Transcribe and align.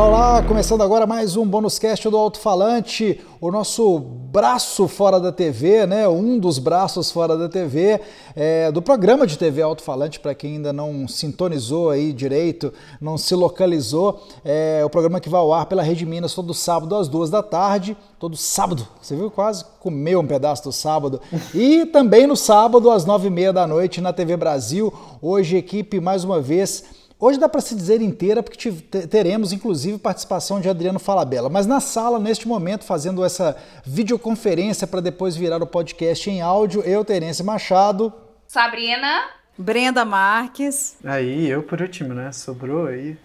Olá, 0.00 0.08
olá! 0.08 0.42
Começando 0.42 0.82
agora 0.82 1.06
mais 1.06 1.36
um 1.36 1.46
bônus 1.46 1.78
cast 1.78 2.08
do 2.08 2.16
Alto 2.16 2.40
Falante, 2.40 3.20
o 3.38 3.50
nosso 3.50 3.98
braço 3.98 4.88
fora 4.88 5.20
da 5.20 5.30
TV, 5.30 5.86
né? 5.86 6.08
Um 6.08 6.38
dos 6.38 6.58
braços 6.58 7.10
fora 7.10 7.36
da 7.36 7.50
TV 7.50 8.00
é, 8.34 8.72
do 8.72 8.80
programa 8.80 9.26
de 9.26 9.36
TV 9.36 9.60
Alto 9.60 9.82
Falante, 9.82 10.18
para 10.18 10.34
quem 10.34 10.52
ainda 10.54 10.72
não 10.72 11.06
sintonizou 11.06 11.90
aí 11.90 12.14
direito, 12.14 12.72
não 12.98 13.18
se 13.18 13.34
localizou, 13.34 14.26
é 14.42 14.82
o 14.82 14.88
programa 14.88 15.20
que 15.20 15.28
vai 15.28 15.38
ao 15.38 15.52
ar 15.52 15.66
pela 15.66 15.82
Rede 15.82 16.06
Minas 16.06 16.32
todo 16.32 16.54
sábado 16.54 16.96
às 16.96 17.06
duas 17.06 17.28
da 17.28 17.42
tarde, 17.42 17.94
todo 18.18 18.38
sábado. 18.38 18.88
Você 19.02 19.14
viu 19.14 19.30
quase 19.30 19.66
comeu 19.80 20.20
um 20.20 20.26
pedaço 20.26 20.64
do 20.64 20.72
sábado 20.72 21.20
e 21.54 21.84
também 21.84 22.26
no 22.26 22.36
sábado 22.36 22.90
às 22.90 23.04
nove 23.04 23.26
e 23.26 23.30
meia 23.30 23.52
da 23.52 23.66
noite 23.66 24.00
na 24.00 24.14
TV 24.14 24.34
Brasil. 24.34 24.90
Hoje 25.20 25.58
equipe 25.58 26.00
mais 26.00 26.24
uma 26.24 26.40
vez 26.40 26.99
Hoje 27.20 27.38
dá 27.38 27.50
para 27.50 27.60
se 27.60 27.74
dizer 27.74 28.00
inteira, 28.00 28.42
porque 28.42 28.72
teremos 29.10 29.52
inclusive 29.52 29.98
participação 29.98 30.58
de 30.58 30.70
Adriano 30.70 30.98
Falabella. 30.98 31.50
Mas 31.50 31.66
na 31.66 31.78
sala, 31.78 32.18
neste 32.18 32.48
momento, 32.48 32.82
fazendo 32.82 33.22
essa 33.22 33.54
videoconferência 33.84 34.86
para 34.86 35.02
depois 35.02 35.36
virar 35.36 35.62
o 35.62 35.66
podcast 35.66 36.30
em 36.30 36.40
áudio, 36.40 36.80
eu, 36.80 37.04
Terence 37.04 37.42
Machado. 37.42 38.10
Sabrina. 38.48 39.28
Brenda 39.58 40.02
Marques. 40.02 40.96
Aí, 41.04 41.46
eu 41.46 41.62
por 41.62 41.82
último, 41.82 42.14
né? 42.14 42.32
Sobrou 42.32 42.86
aí. 42.86 43.18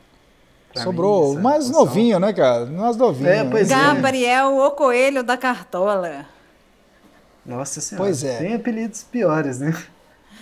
Sobrou. 0.75 1.35
Mim, 1.35 1.41
mais 1.41 1.69
novinho, 1.69 2.19
né, 2.19 2.33
cara? 2.33 2.65
Mais 2.65 2.97
novinho. 2.97 3.29
É, 3.29 3.45
pois 3.45 3.71
é. 3.71 3.75
Gabriel, 3.75 4.61
é. 4.61 4.67
o 4.67 4.71
coelho 4.71 5.23
da 5.23 5.37
cartola. 5.37 6.25
Nossa 7.45 7.79
senhora. 7.79 8.05
Pois 8.05 8.25
é. 8.25 8.39
Tem 8.39 8.55
apelidos 8.55 9.03
piores, 9.03 9.59
né? 9.59 9.73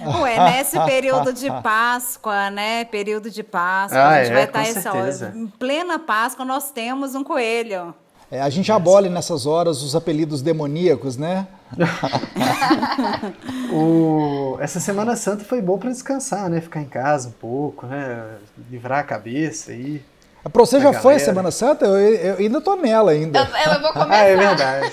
Ué, 0.02 0.52
nesse 0.52 0.80
período 0.80 1.32
de 1.32 1.48
Páscoa, 1.62 2.50
né? 2.50 2.86
Período 2.86 3.30
de 3.30 3.44
Páscoa, 3.44 4.00
ah, 4.00 4.10
a 4.10 4.24
gente 4.24 4.32
é, 4.32 4.34
vai 4.34 4.44
estar 4.46 4.62
essa 4.68 4.94
hora. 4.94 5.34
Em 5.36 5.48
plena 5.48 6.00
Páscoa, 6.00 6.46
nós 6.46 6.72
temos 6.72 7.16
um 7.16 7.24
coelho. 7.24 7.94
É, 8.32 8.42
a 8.42 8.50
gente 8.50 8.72
abole 8.72 9.10
nessas 9.10 9.46
horas 9.46 9.84
os 9.84 9.96
apelidos 9.96 10.42
demoníacos, 10.42 11.18
né? 11.18 11.48
o... 13.72 14.58
Essa 14.60 14.80
Semana 14.80 15.16
Santa 15.16 15.44
foi 15.44 15.62
bom 15.62 15.78
para 15.78 15.92
descansar, 15.92 16.50
né? 16.50 16.60
Ficar 16.60 16.82
em 16.82 16.88
casa 16.88 17.30
um 17.30 17.34
pouco, 17.34 17.86
né? 17.86 18.26
Livrar 18.72 19.00
a 19.00 19.04
cabeça 19.04 19.72
aí. 19.72 20.04
Para 20.42 20.66
você 20.66 20.78
já 20.78 20.86
galera. 20.86 21.02
foi 21.02 21.16
a 21.16 21.20
Semana 21.20 21.52
Santa? 21.52 21.86
Eu, 21.86 21.96
eu, 21.96 22.38
ainda 22.38 22.60
tô 22.60 22.76
nela 22.76 23.12
ainda. 23.12 23.40
Eu, 23.40 23.74
eu 23.74 23.82
vou 23.82 23.94
começar. 23.94 24.14
ah, 24.18 24.24
é 24.24 24.36
verdade. 24.36 24.92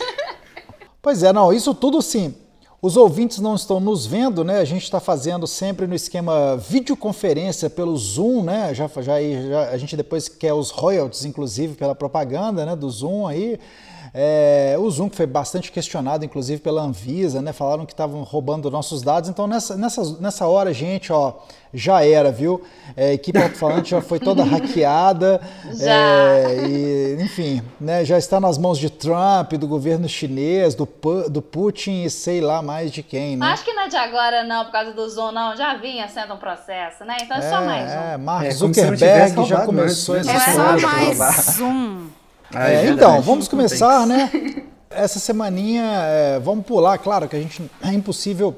Pois 1.00 1.22
é, 1.22 1.32
não, 1.32 1.50
isso 1.50 1.74
tudo 1.74 2.02
sim. 2.02 2.34
Os 2.82 2.96
ouvintes 2.96 3.40
não 3.40 3.54
estão 3.54 3.78
nos 3.78 4.06
vendo, 4.06 4.42
né? 4.42 4.58
A 4.58 4.64
gente 4.64 4.84
está 4.84 4.98
fazendo 4.98 5.46
sempre 5.46 5.86
no 5.86 5.94
esquema 5.94 6.56
videoconferência 6.56 7.68
pelo 7.68 7.94
Zoom, 7.94 8.42
né? 8.42 8.72
Já, 8.74 8.88
já, 9.02 9.20
já, 9.20 9.68
a 9.68 9.76
gente 9.76 9.94
depois 9.98 10.30
quer 10.30 10.54
os 10.54 10.70
royalties, 10.70 11.26
inclusive, 11.26 11.74
pela 11.74 11.94
propaganda 11.94 12.64
né, 12.64 12.74
do 12.74 12.88
Zoom 12.88 13.26
aí. 13.26 13.60
É, 14.12 14.76
o 14.78 14.90
Zoom 14.90 15.08
que 15.08 15.16
foi 15.16 15.26
bastante 15.26 15.70
questionado, 15.70 16.24
inclusive 16.24 16.60
pela 16.60 16.82
Anvisa, 16.82 17.40
né? 17.40 17.52
Falaram 17.52 17.86
que 17.86 17.92
estavam 17.92 18.22
roubando 18.22 18.70
nossos 18.70 19.02
dados. 19.02 19.30
Então 19.30 19.46
nessa, 19.46 19.76
nessa, 19.76 20.20
nessa 20.20 20.46
hora, 20.46 20.72
gente, 20.72 21.12
ó, 21.12 21.34
já 21.72 22.04
era, 22.04 22.32
viu? 22.32 22.60
É, 22.96 23.10
a 23.10 23.12
equipe 23.12 23.38
alto-falante 23.40 23.90
já 23.90 24.00
foi 24.00 24.18
toda 24.18 24.42
hackeada. 24.44 25.40
Já. 25.72 25.92
É, 25.92 26.66
e, 26.68 27.22
enfim, 27.22 27.62
né? 27.80 28.04
Já 28.04 28.18
está 28.18 28.40
nas 28.40 28.58
mãos 28.58 28.78
de 28.78 28.90
Trump, 28.90 29.52
do 29.52 29.68
governo 29.68 30.08
chinês, 30.08 30.74
do, 30.74 30.88
do 31.28 31.40
Putin 31.40 32.02
e 32.02 32.10
sei 32.10 32.40
lá 32.40 32.60
mais 32.60 32.90
de 32.90 33.04
quem, 33.04 33.36
né? 33.36 33.46
Acho 33.46 33.64
que 33.64 33.72
não 33.72 33.82
é 33.82 33.88
de 33.88 33.96
agora, 33.96 34.42
não, 34.42 34.64
por 34.64 34.72
causa 34.72 34.92
do 34.92 35.08
Zoom, 35.08 35.30
não. 35.30 35.56
Já 35.56 35.74
vinha 35.74 36.08
sendo 36.08 36.34
um 36.34 36.38
processo, 36.38 37.04
né? 37.04 37.16
Então 37.22 37.36
é, 37.36 37.42
só 37.42 37.60
mais 37.60 37.88
um. 37.88 37.94
É, 37.94 38.16
Mark 38.16 38.44
é, 38.44 38.50
Zuckerberg 38.50 39.44
já 39.44 39.64
começou 39.64 40.16
essa 40.16 40.32
É 40.32 40.40
só 40.40 40.88
mais 40.88 41.60
um. 41.60 42.09
Ah, 42.52 42.70
é, 42.70 42.86
é 42.86 42.90
então, 42.90 43.20
vamos 43.22 43.48
começar, 43.48 44.06
né? 44.06 44.30
Essa 44.90 45.20
semaninha, 45.20 45.84
é, 45.84 46.38
vamos 46.40 46.66
pular, 46.66 46.98
claro 46.98 47.28
que 47.28 47.36
a 47.36 47.40
gente 47.40 47.62
é 47.82 47.92
impossível 47.92 48.56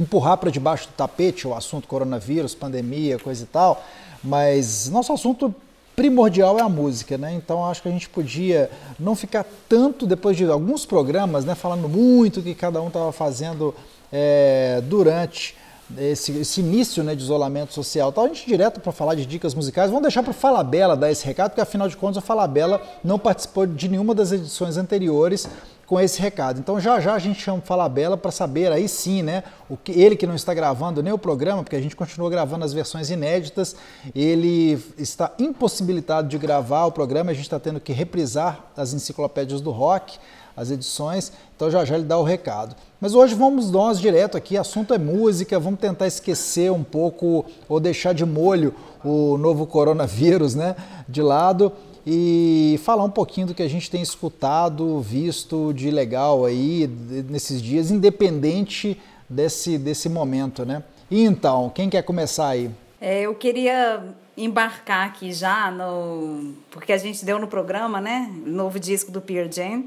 empurrar 0.00 0.38
para 0.38 0.50
debaixo 0.50 0.88
do 0.88 0.92
tapete 0.94 1.46
o 1.46 1.54
assunto 1.54 1.86
coronavírus, 1.86 2.54
pandemia, 2.54 3.18
coisa 3.18 3.42
e 3.44 3.46
tal, 3.46 3.84
mas 4.24 4.88
nosso 4.88 5.12
assunto 5.12 5.54
primordial 5.94 6.58
é 6.58 6.62
a 6.62 6.68
música, 6.70 7.18
né? 7.18 7.34
Então 7.34 7.66
acho 7.66 7.82
que 7.82 7.88
a 7.88 7.92
gente 7.92 8.08
podia 8.08 8.70
não 8.98 9.14
ficar 9.14 9.44
tanto 9.68 10.06
depois 10.06 10.36
de 10.36 10.46
alguns 10.46 10.86
programas, 10.86 11.44
né, 11.44 11.54
falando 11.54 11.86
muito 11.88 12.40
o 12.40 12.42
que 12.42 12.54
cada 12.54 12.80
um 12.80 12.88
estava 12.88 13.12
fazendo 13.12 13.74
é, 14.10 14.82
durante 14.84 15.54
esse, 15.98 16.32
esse, 16.32 16.60
início 16.60 17.02
né, 17.02 17.14
de 17.14 17.22
isolamento 17.22 17.72
social. 17.72 18.12
Tal, 18.12 18.24
a 18.24 18.28
gente 18.28 18.46
direto 18.46 18.80
para 18.80 18.92
falar 18.92 19.14
de 19.14 19.26
dicas 19.26 19.54
musicais. 19.54 19.90
Vamos 19.90 20.02
deixar 20.02 20.22
para 20.22 20.30
o 20.30 20.34
Falabella 20.34 20.96
dar 20.96 21.10
esse 21.10 21.24
recado, 21.24 21.50
porque 21.50 21.60
afinal 21.60 21.88
de 21.88 21.96
contas 21.96 22.22
o 22.22 22.26
Falabella 22.26 22.80
não 23.02 23.18
participou 23.18 23.66
de 23.66 23.88
nenhuma 23.88 24.14
das 24.14 24.32
edições 24.32 24.76
anteriores 24.76 25.48
com 25.86 26.00
esse 26.00 26.20
recado. 26.20 26.58
Então 26.58 26.80
já 26.80 26.98
já 27.00 27.12
a 27.12 27.18
gente 27.18 27.42
chama 27.42 27.58
o 27.58 27.60
Falabella 27.62 28.16
para 28.16 28.30
saber 28.30 28.72
aí 28.72 28.88
sim, 28.88 29.22
né, 29.22 29.44
o 29.68 29.76
que 29.76 29.92
ele 29.92 30.16
que 30.16 30.26
não 30.26 30.34
está 30.34 30.54
gravando 30.54 31.02
nem 31.02 31.12
o 31.12 31.18
programa, 31.18 31.62
porque 31.62 31.76
a 31.76 31.80
gente 31.80 31.94
continua 31.94 32.30
gravando 32.30 32.64
as 32.64 32.72
versões 32.72 33.10
inéditas, 33.10 33.76
ele 34.14 34.82
está 34.96 35.32
impossibilitado 35.38 36.28
de 36.28 36.38
gravar 36.38 36.86
o 36.86 36.92
programa, 36.92 37.30
a 37.30 37.34
gente 37.34 37.44
está 37.44 37.60
tendo 37.60 37.78
que 37.78 37.92
reprisar 37.92 38.64
as 38.76 38.94
enciclopédias 38.94 39.60
do 39.60 39.70
rock 39.70 40.18
as 40.56 40.70
edições, 40.70 41.32
então 41.56 41.70
já 41.70 41.84
já 41.84 41.94
ele 41.94 42.04
dá 42.04 42.18
o 42.18 42.22
recado. 42.22 42.76
Mas 43.00 43.14
hoje 43.14 43.34
vamos 43.34 43.70
nós 43.70 44.00
direto 44.00 44.36
aqui, 44.36 44.56
assunto 44.56 44.94
é 44.94 44.98
música, 44.98 45.58
vamos 45.58 45.80
tentar 45.80 46.06
esquecer 46.06 46.70
um 46.70 46.84
pouco 46.84 47.44
ou 47.68 47.80
deixar 47.80 48.12
de 48.12 48.24
molho 48.24 48.74
o 49.04 49.36
novo 49.36 49.66
coronavírus, 49.66 50.54
né, 50.54 50.76
de 51.08 51.22
lado 51.22 51.72
e 52.06 52.78
falar 52.82 53.04
um 53.04 53.10
pouquinho 53.10 53.48
do 53.48 53.54
que 53.54 53.62
a 53.62 53.68
gente 53.68 53.90
tem 53.90 54.02
escutado, 54.02 55.00
visto 55.00 55.72
de 55.72 55.90
legal 55.90 56.44
aí 56.44 56.88
nesses 57.28 57.62
dias, 57.62 57.90
independente 57.90 59.00
desse, 59.28 59.78
desse 59.78 60.08
momento, 60.08 60.64
né? 60.64 60.82
E 61.10 61.24
então, 61.24 61.70
quem 61.70 61.88
quer 61.88 62.02
começar 62.02 62.48
aí? 62.48 62.70
É, 63.00 63.22
eu 63.22 63.34
queria 63.34 64.02
embarcar 64.36 65.06
aqui 65.06 65.32
já 65.32 65.70
no 65.70 66.54
porque 66.70 66.92
a 66.92 66.98
gente 66.98 67.24
deu 67.24 67.38
no 67.38 67.46
programa, 67.46 68.00
né? 68.00 68.32
Novo 68.46 68.80
disco 68.80 69.10
do 69.12 69.20
Pearl 69.20 69.50
Jam. 69.50 69.84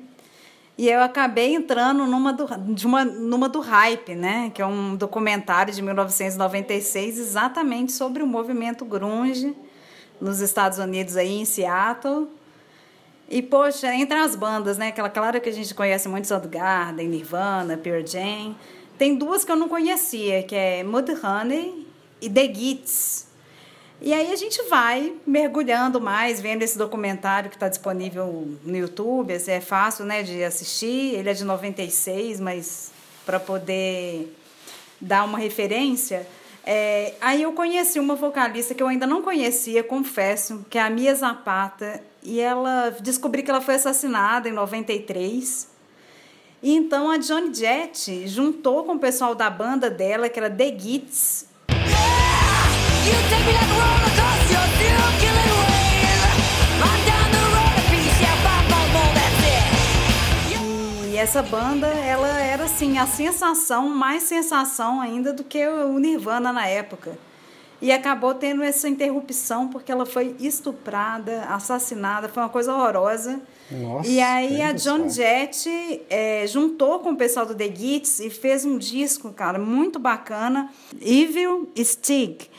E 0.78 0.90
eu 0.90 1.02
acabei 1.02 1.56
entrando 1.56 2.06
numa 2.06 2.34
do, 2.34 2.46
de 2.74 2.86
uma, 2.86 3.06
numa 3.06 3.47
do 3.47 3.62
Hype, 3.62 4.13
né? 4.13 4.52
Que 4.53 4.62
é 4.62 4.66
um 4.66 4.96
documentário 4.96 5.74
de 5.74 5.81
1996 5.81 7.18
exatamente 7.18 7.94
sobre 7.94 8.22
o 8.22 8.28
movimento 8.28 8.84
grunge 8.84 9.56
nos 10.19 10.41
Estados 10.41 10.78
Unidos 10.78 11.16
aí 11.16 11.40
em 11.40 11.46
Seattle. 11.46 12.28
E 13.30 13.41
poxa, 13.41 13.94
entre 13.96 14.18
as 14.18 14.35
bandas, 14.35 14.78
né? 14.78 14.90
Aquela 14.90 15.09
claro 15.09 15.40
que 15.40 15.50
a 15.50 15.53
gente 15.53 15.74
conhece 15.74 16.09
muito 16.09 16.28
Soundgarden, 16.28 17.08
Nirvana, 17.08 17.78
Pearl 17.78 18.06
Jam, 18.06 18.56
tem 18.97 19.16
duas 19.16 19.46
que 19.46 19.52
eu 19.52 19.56
não 19.56 19.69
conhecia, 19.69 20.44
que 20.44 20.56
é 20.56 20.84
Mudhoney 20.84 21.88
e 22.22 22.30
The 22.30 22.53
Gits. 22.53 23.28
E 24.02 24.14
aí 24.14 24.32
a 24.32 24.36
gente 24.36 24.62
vai 24.64 25.14
mergulhando 25.26 26.02
mais, 26.02 26.42
vendo 26.42 26.62
esse 26.62 26.78
documentário 26.78 27.50
que 27.50 27.56
está 27.56 27.70
disponível 27.70 28.48
no 28.64 28.78
YouTube. 28.78 29.34
Assim, 29.34 29.52
é 29.52 29.62
fácil 29.62 30.06
né, 30.06 30.22
de 30.22 30.44
assistir. 30.44 31.16
Ele 31.16 31.30
é 31.30 31.34
de 31.34 31.44
96, 31.44 32.40
mas 32.40 32.92
para 33.26 33.40
poder 33.40 34.36
dar 35.00 35.24
uma 35.24 35.38
referência. 35.38 36.28
É, 36.68 37.14
aí 37.22 37.44
eu 37.44 37.54
conheci 37.54 38.00
uma 38.00 38.16
vocalista 38.16 38.74
que 38.74 38.82
eu 38.82 38.88
ainda 38.88 39.06
não 39.06 39.22
conhecia, 39.22 39.84
confesso, 39.84 40.66
que 40.70 40.78
é 40.78 40.82
a 40.82 40.90
Mia 40.90 41.14
Zapata. 41.16 42.02
E 42.22 42.40
ela 42.40 42.90
descobri 43.02 43.44
que 43.44 43.50
ela 43.50 43.62
foi 43.62 43.76
assassinada 43.76 44.50
em 44.50 44.52
93. 44.52 45.68
E 46.62 46.74
então 46.74 47.10
a 47.10 47.18
Johnny 47.18 47.54
Jett 47.54 48.28
juntou 48.28 48.84
com 48.84 48.94
o 48.94 49.00
pessoal 49.00 49.36
da 49.36 49.50
banda 49.50 49.90
dela, 49.90 50.28
que 50.28 50.40
era 50.40 50.50
The 50.50 50.78
Gits, 50.78 51.46
e 61.16 61.17
essa 61.17 61.41
banda, 61.41 61.87
ela 61.87 62.28
era 62.41 62.66
assim, 62.66 62.97
a 62.97 63.07
sensação, 63.07 63.87
mais 63.87 64.23
sensação 64.23 64.99
ainda 64.99 65.31
do 65.31 65.46
que 65.46 65.66
o 65.66 65.97
Nirvana 65.97 66.52
na 66.52 66.67
época. 66.67 67.17
E 67.81 67.90
acabou 67.90 68.34
tendo 68.34 68.61
essa 68.61 68.90
interrupção 68.90 69.69
porque 69.69 69.90
ela 69.90 70.05
foi 70.05 70.35
estuprada, 70.41 71.46
assassinada, 71.46 72.28
foi 72.28 72.43
uma 72.43 72.49
coisa 72.49 72.73
horrorosa. 72.73 73.40
Nossa, 73.72 74.09
e 74.09 74.19
aí 74.19 74.61
a 74.61 74.73
John 74.73 75.07
Jett 75.07 75.69
é, 76.09 76.46
juntou 76.47 76.99
com 76.99 77.11
o 77.11 77.16
pessoal 77.16 77.46
do 77.46 77.55
The 77.55 77.73
Gits 77.73 78.19
e 78.19 78.29
fez 78.29 78.66
um 78.66 78.78
disco, 78.78 79.31
cara, 79.31 79.57
muito 79.57 79.97
bacana, 79.97 80.69
Evil 81.02 81.69
Stig. 81.78 82.49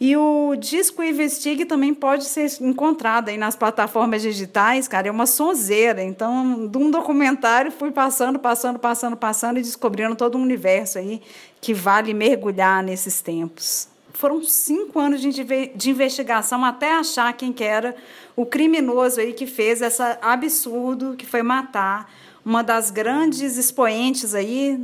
E 0.00 0.16
o 0.16 0.54
disco 0.54 1.02
Investig 1.02 1.64
também 1.64 1.92
pode 1.92 2.24
ser 2.24 2.48
encontrado 2.60 3.30
aí 3.30 3.36
nas 3.36 3.56
plataformas 3.56 4.22
digitais, 4.22 4.86
cara, 4.86 5.08
é 5.08 5.10
uma 5.10 5.26
sonzeira. 5.26 6.02
Então, 6.02 6.68
de 6.68 6.78
um 6.78 6.88
documentário 6.88 7.72
fui 7.72 7.90
passando, 7.90 8.38
passando, 8.38 8.78
passando, 8.78 9.16
passando 9.16 9.58
e 9.58 9.62
descobrindo 9.62 10.14
todo 10.14 10.38
um 10.38 10.42
universo 10.42 10.98
aí 10.98 11.20
que 11.60 11.74
vale 11.74 12.14
mergulhar 12.14 12.82
nesses 12.82 13.20
tempos. 13.20 13.88
foram 14.14 14.42
cinco 14.42 15.00
anos 15.00 15.20
de, 15.20 15.90
investigação 15.90 16.64
até 16.64 16.92
achar 16.92 17.32
quem 17.32 17.52
que 17.52 17.64
era 17.64 17.94
o 18.36 18.46
criminoso 18.46 19.20
aí 19.20 19.32
que 19.32 19.46
fez 19.46 19.82
essa 19.82 20.18
absurdo 20.22 21.14
que 21.16 21.26
foi 21.26 21.42
matar 21.42 22.08
uma 22.44 22.62
das 22.62 22.90
grandes 22.90 23.58
expoentes 23.58 24.34
aí 24.34 24.76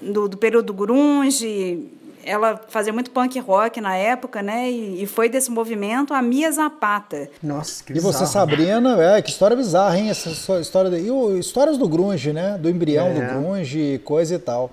do, 0.00 0.28
do 0.28 0.36
período 0.38 0.72
grunge, 0.72 1.86
ela 2.24 2.60
fazia 2.68 2.92
muito 2.92 3.10
punk 3.10 3.38
rock 3.38 3.80
na 3.80 3.96
época, 3.96 4.42
né? 4.42 4.70
E, 4.70 5.02
e, 5.02 5.06
foi 5.06 5.28
desse 5.28 5.50
movimento 5.50 6.14
a 6.14 6.22
Mia 6.22 6.50
Zapata. 6.50 7.28
Nossa, 7.42 7.82
que 7.84 7.92
bizarro. 7.92 8.12
E 8.12 8.16
você, 8.16 8.26
Sabrina, 8.26 9.02
é, 9.02 9.22
que 9.22 9.30
história 9.30 9.56
bizarra, 9.56 9.98
hein? 9.98 10.10
Essa 10.10 10.60
história. 10.60 10.96
E 10.98 11.10
o, 11.10 11.36
histórias 11.36 11.78
do 11.78 11.88
grunge, 11.88 12.32
né? 12.32 12.58
Do 12.58 12.68
embrião 12.68 13.08
é. 13.08 13.14
do 13.14 13.20
grunge, 13.20 14.00
coisa 14.04 14.34
e 14.34 14.38
tal. 14.38 14.70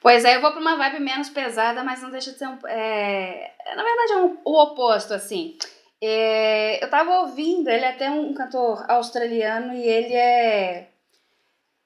Pois 0.00 0.24
é, 0.24 0.36
eu 0.36 0.40
vou 0.40 0.50
para 0.50 0.60
uma 0.60 0.76
vibe 0.76 1.00
menos 1.00 1.28
pesada, 1.28 1.84
mas 1.84 2.00
não 2.00 2.10
deixa 2.10 2.32
de 2.32 2.38
ser 2.38 2.48
um. 2.48 2.58
É, 2.66 3.52
na 3.76 3.82
verdade, 3.82 4.12
é 4.12 4.16
um, 4.16 4.38
o 4.44 4.62
oposto, 4.62 5.12
assim. 5.12 5.56
É, 6.02 6.82
eu 6.82 6.88
tava 6.88 7.20
ouvindo, 7.20 7.68
ele 7.68 7.84
é 7.84 7.90
até 7.90 8.10
um 8.10 8.32
cantor 8.32 8.84
australiano 8.88 9.74
e 9.74 9.82
ele 9.86 10.14
é 10.14 10.88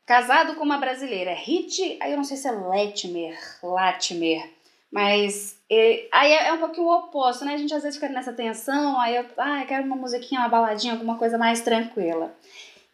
casado 0.07 0.55
com 0.55 0.63
uma 0.63 0.79
brasileira. 0.79 1.33
É 1.33 1.35
Hit, 1.35 1.99
aí 2.01 2.13
eu 2.13 2.17
não 2.17 2.25
sei 2.25 2.37
se 2.37 2.47
é 2.47 2.53
Latimer, 2.53 3.37
Latimer. 3.63 4.54
Mas 4.95 5.59
e, 5.69 6.09
aí 6.13 6.33
é, 6.33 6.47
é, 6.47 6.53
um 6.53 6.59
pouquinho 6.59 6.87
o 6.87 6.97
oposto, 6.97 7.45
né? 7.45 7.55
A 7.55 7.57
gente 7.57 7.75
às 7.75 7.83
vezes 7.83 7.99
fica 7.99 8.13
nessa 8.13 8.33
tensão, 8.33 9.01
aí 9.01 9.17
eu, 9.17 9.27
ah, 9.37 9.61
eu 9.61 9.67
quero 9.67 9.85
uma 9.85 9.97
musiquinha, 9.97 10.41
uma 10.41 10.49
baladinha, 10.49 10.93
alguma 10.93 11.19
coisa 11.19 11.37
mais 11.37 11.63
tranquila. 11.63 12.33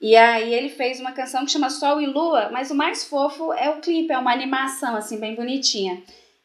E 0.01 0.17
aí 0.17 0.55
ele 0.55 0.71
fez 0.71 0.99
uma 0.99 1.13
canção 1.13 1.45
que 1.45 1.51
chama 1.51 1.69
Sol 1.69 2.01
e 2.01 2.07
Lua, 2.07 2.49
mas 2.51 2.71
o 2.71 2.75
mais 2.75 3.05
fofo 3.05 3.53
é 3.53 3.69
o 3.69 3.83
clipe, 3.83 4.15
é 4.15 4.17
uma 4.17 4.33
animação, 4.33 4.97
assim, 4.97 5.21
bem 5.21 5.35
bonitinha. 5.35 6.03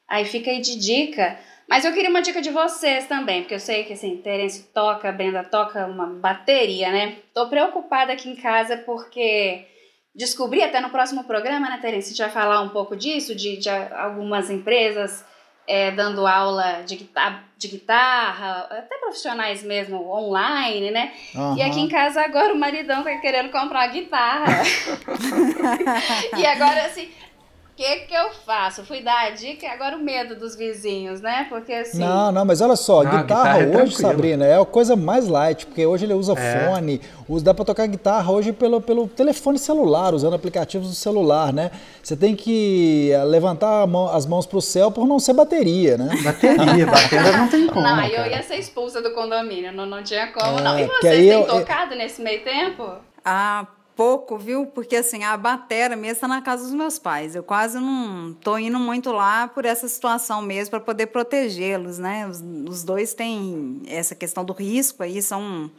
Aí 0.09 0.25
fica 0.25 0.51
aí 0.51 0.59
de 0.59 0.77
dica. 0.77 1.39
Mas 1.69 1.85
eu 1.85 1.93
queria 1.93 2.09
uma 2.09 2.21
dica 2.21 2.41
de 2.41 2.49
vocês 2.49 3.07
também, 3.07 3.41
porque 3.41 3.55
eu 3.55 3.59
sei 3.59 3.85
que, 3.85 3.93
assim, 3.93 4.17
Terence 4.17 4.61
toca, 4.73 5.09
Brenda 5.09 5.41
toca 5.41 5.87
uma 5.87 6.05
bateria, 6.05 6.91
né? 6.91 7.19
Tô 7.33 7.47
preocupada 7.47 8.11
aqui 8.11 8.29
em 8.29 8.35
casa 8.35 8.75
porque 8.75 9.65
descobri 10.13 10.61
até 10.61 10.81
no 10.81 10.89
próximo 10.89 11.23
programa, 11.23 11.69
né, 11.69 11.79
Terence? 11.81 12.07
A 12.07 12.09
gente 12.09 12.21
vai 12.21 12.29
falar 12.29 12.59
um 12.59 12.69
pouco 12.69 12.93
disso, 12.93 13.33
de, 13.33 13.55
de 13.55 13.69
algumas 13.69 14.49
empresas 14.49 15.23
é, 15.67 15.91
dando 15.91 16.25
aula 16.27 16.83
de 16.85 16.95
guitarra, 16.95 17.43
de 17.57 17.67
guitarra, 17.67 18.67
até 18.69 18.97
profissionais 18.97 19.63
mesmo, 19.63 20.11
online, 20.11 20.91
né? 20.91 21.13
Uhum. 21.33 21.57
E 21.57 21.61
aqui 21.61 21.79
em 21.79 21.87
casa 21.87 22.21
agora 22.21 22.53
o 22.53 22.57
maridão 22.57 23.03
tá 23.03 23.15
querendo 23.17 23.51
comprar 23.51 23.87
uma 23.87 23.93
guitarra. 23.93 24.63
e 26.37 26.45
agora, 26.45 26.85
assim, 26.85 27.09
que 27.75 27.95
que 28.01 28.13
eu 28.13 28.31
faço? 28.45 28.85
Fui 28.85 29.01
dar 29.01 29.27
a 29.27 29.29
dica 29.31 29.65
e 29.65 29.69
agora 29.69 29.97
o 29.97 29.99
medo 29.99 30.35
dos 30.35 30.55
vizinhos, 30.55 31.19
né? 31.19 31.45
Porque 31.49 31.73
assim. 31.73 31.99
Não, 31.99 32.31
não, 32.31 32.45
mas 32.45 32.61
olha 32.61 32.75
só, 32.75 33.03
não, 33.03 33.21
guitarra, 33.21 33.59
guitarra 33.59 33.61
é 33.63 33.83
hoje, 33.83 33.95
Sabrina, 33.97 34.45
é 34.45 34.59
a 34.59 34.65
coisa 34.65 34.95
mais 34.95 35.27
light, 35.27 35.65
porque 35.65 35.85
hoje 35.85 36.05
ele 36.05 36.13
usa 36.13 36.33
é. 36.37 36.69
fone, 36.69 37.01
usa, 37.27 37.43
dá 37.43 37.53
para 37.53 37.65
tocar 37.65 37.85
guitarra 37.87 38.31
hoje 38.31 38.53
pelo, 38.53 38.79
pelo 38.79 39.07
telefone 39.07 39.59
celular, 39.59 40.13
usando 40.13 40.35
aplicativos 40.35 40.87
do 40.87 40.95
celular, 40.95 41.51
né? 41.51 41.69
Você 42.01 42.15
tem 42.15 42.35
que 42.35 43.11
eh, 43.11 43.23
levantar 43.25 43.85
mão, 43.87 44.07
as 44.07 44.25
mãos 44.25 44.45
pro 44.45 44.61
céu 44.61 44.89
por 44.89 45.05
não 45.05 45.19
ser 45.19 45.33
bateria, 45.33 45.97
né? 45.97 46.09
Bateria, 46.23 46.85
bateria 46.87 47.37
não 47.37 47.49
tem 47.49 47.67
como. 47.67 47.81
Não, 47.81 48.05
eu 48.05 48.25
ia 48.27 48.41
ser 48.41 48.55
expulsa 48.55 49.01
do 49.01 49.11
condomínio, 49.11 49.73
não, 49.73 49.85
não 49.85 50.01
tinha 50.01 50.27
como, 50.27 50.59
é, 50.59 50.61
não. 50.61 50.79
E 50.79 50.85
vocês 50.85 51.17
têm 51.17 51.27
eu, 51.27 51.45
tocado 51.45 51.93
eu... 51.93 51.97
nesse 51.97 52.21
meio 52.21 52.41
tempo? 52.41 52.89
Ah, 53.23 53.65
pouco, 53.95 54.37
viu? 54.37 54.65
Porque 54.67 54.97
assim, 54.97 55.23
a 55.23 55.35
batera 55.37 55.95
mesmo 55.95 56.13
está 56.13 56.27
na 56.27 56.41
casa 56.41 56.63
dos 56.63 56.73
meus 56.73 56.99
pais. 56.99 57.35
Eu 57.35 57.43
quase 57.43 57.79
não 57.79 58.33
tô 58.33 58.57
indo 58.57 58.77
muito 58.79 59.11
lá 59.11 59.47
por 59.47 59.65
essa 59.65 59.87
situação 59.87 60.41
mesmo, 60.41 60.71
para 60.71 60.79
poder 60.79 61.07
protegê-los, 61.07 61.97
né? 61.97 62.27
Os, 62.27 62.43
os, 62.67 62.83
dois 62.83 63.13
têm 63.13 63.81
essa 63.87 64.13
questão 64.13 64.43
do 64.43 64.53
risco 64.53 65.01
aí, 65.01 65.21
são. 65.21 65.71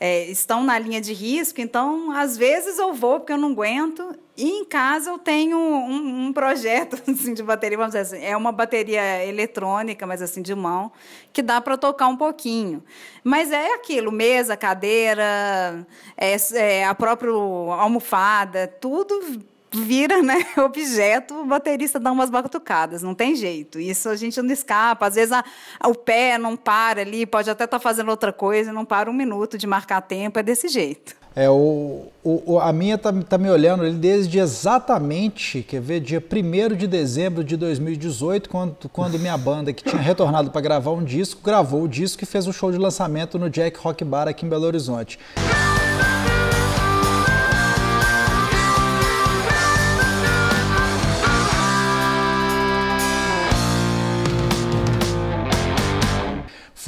É, 0.00 0.26
estão 0.26 0.62
na 0.62 0.78
linha 0.78 1.00
de 1.00 1.12
risco, 1.12 1.60
então 1.60 2.12
às 2.12 2.36
vezes 2.36 2.78
eu 2.78 2.94
vou 2.94 3.18
porque 3.18 3.32
eu 3.32 3.36
não 3.36 3.50
aguento 3.50 4.14
e 4.36 4.48
em 4.48 4.64
casa 4.64 5.10
eu 5.10 5.18
tenho 5.18 5.58
um, 5.58 6.26
um, 6.26 6.32
projeto 6.32 6.94
assim, 7.10 7.34
de 7.34 7.42
bateria, 7.42 7.76
vamos 7.76 7.94
dizer 7.94 8.16
assim, 8.16 8.24
é 8.24 8.36
uma 8.36 8.52
bateria 8.52 9.26
eletrônica, 9.26 10.06
mas 10.06 10.22
assim 10.22 10.40
de 10.40 10.54
mão, 10.54 10.92
que 11.32 11.42
dá 11.42 11.60
para 11.60 11.76
tocar 11.76 12.06
um 12.06 12.16
pouquinho. 12.16 12.80
Mas 13.24 13.50
é 13.50 13.74
aquilo, 13.74 14.12
mesa, 14.12 14.56
cadeira, 14.56 15.84
é, 16.16 16.36
é 16.54 16.84
a 16.84 16.94
própria 16.94 17.32
almofada, 17.32 18.68
tudo 18.80 19.42
vira 19.72 20.22
né, 20.22 20.46
objeto, 20.58 21.34
o 21.34 21.46
baterista 21.46 22.00
dá 22.00 22.10
umas 22.10 22.30
batucadas, 22.30 23.02
não 23.02 23.14
tem 23.14 23.34
jeito. 23.34 23.78
Isso 23.78 24.08
a 24.08 24.16
gente 24.16 24.40
não 24.40 24.52
escapa. 24.52 25.06
Às 25.06 25.14
vezes 25.14 25.32
a, 25.32 25.44
a, 25.78 25.88
o 25.88 25.94
pé 25.94 26.38
não 26.38 26.56
para 26.56 27.00
ali, 27.00 27.26
pode 27.26 27.50
até 27.50 27.64
estar 27.64 27.78
tá 27.78 27.82
fazendo 27.82 28.10
outra 28.10 28.32
coisa, 28.32 28.72
não 28.72 28.84
para 28.84 29.10
um 29.10 29.14
minuto 29.14 29.58
de 29.58 29.66
marcar 29.66 30.00
tempo, 30.00 30.38
é 30.38 30.42
desse 30.42 30.68
jeito. 30.68 31.16
É, 31.36 31.48
o, 31.48 32.06
o, 32.24 32.58
a 32.58 32.72
minha 32.72 32.98
tá, 32.98 33.12
tá 33.12 33.38
me 33.38 33.48
olhando 33.48 33.84
ali 33.84 33.94
desde 33.94 34.40
exatamente, 34.40 35.62
quer 35.62 35.80
ver, 35.80 36.00
dia 36.00 36.20
1 36.20 36.74
de 36.74 36.88
dezembro 36.88 37.44
de 37.44 37.56
2018, 37.56 38.48
quando, 38.48 38.88
quando 38.88 39.18
minha 39.20 39.38
banda, 39.38 39.72
que 39.72 39.84
tinha 39.84 40.02
retornado 40.02 40.50
para 40.50 40.60
gravar 40.60 40.90
um 40.90 41.04
disco, 41.04 41.40
gravou 41.40 41.84
o 41.84 41.88
disco 41.88 42.24
e 42.24 42.26
fez 42.26 42.48
o 42.48 42.52
show 42.52 42.72
de 42.72 42.78
lançamento 42.78 43.38
no 43.38 43.48
Jack 43.48 43.78
Rock 43.78 44.02
Bar 44.04 44.26
aqui 44.26 44.44
em 44.44 44.48
Belo 44.48 44.64
Horizonte. 44.64 45.16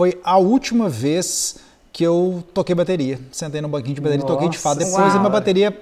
Foi 0.01 0.19
a 0.25 0.39
última 0.39 0.89
vez 0.89 1.59
que 1.93 2.03
eu 2.03 2.43
toquei 2.55 2.75
bateria. 2.75 3.19
Sentei 3.31 3.61
no 3.61 3.69
banquinho 3.69 3.97
de 3.97 4.01
bateria, 4.01 4.23
Nossa, 4.23 4.33
toquei 4.33 4.49
de 4.49 4.57
fato. 4.57 4.79
Depois 4.79 4.97
uau. 4.97 5.11
a 5.11 5.19
minha 5.19 5.29
bateria. 5.29 5.79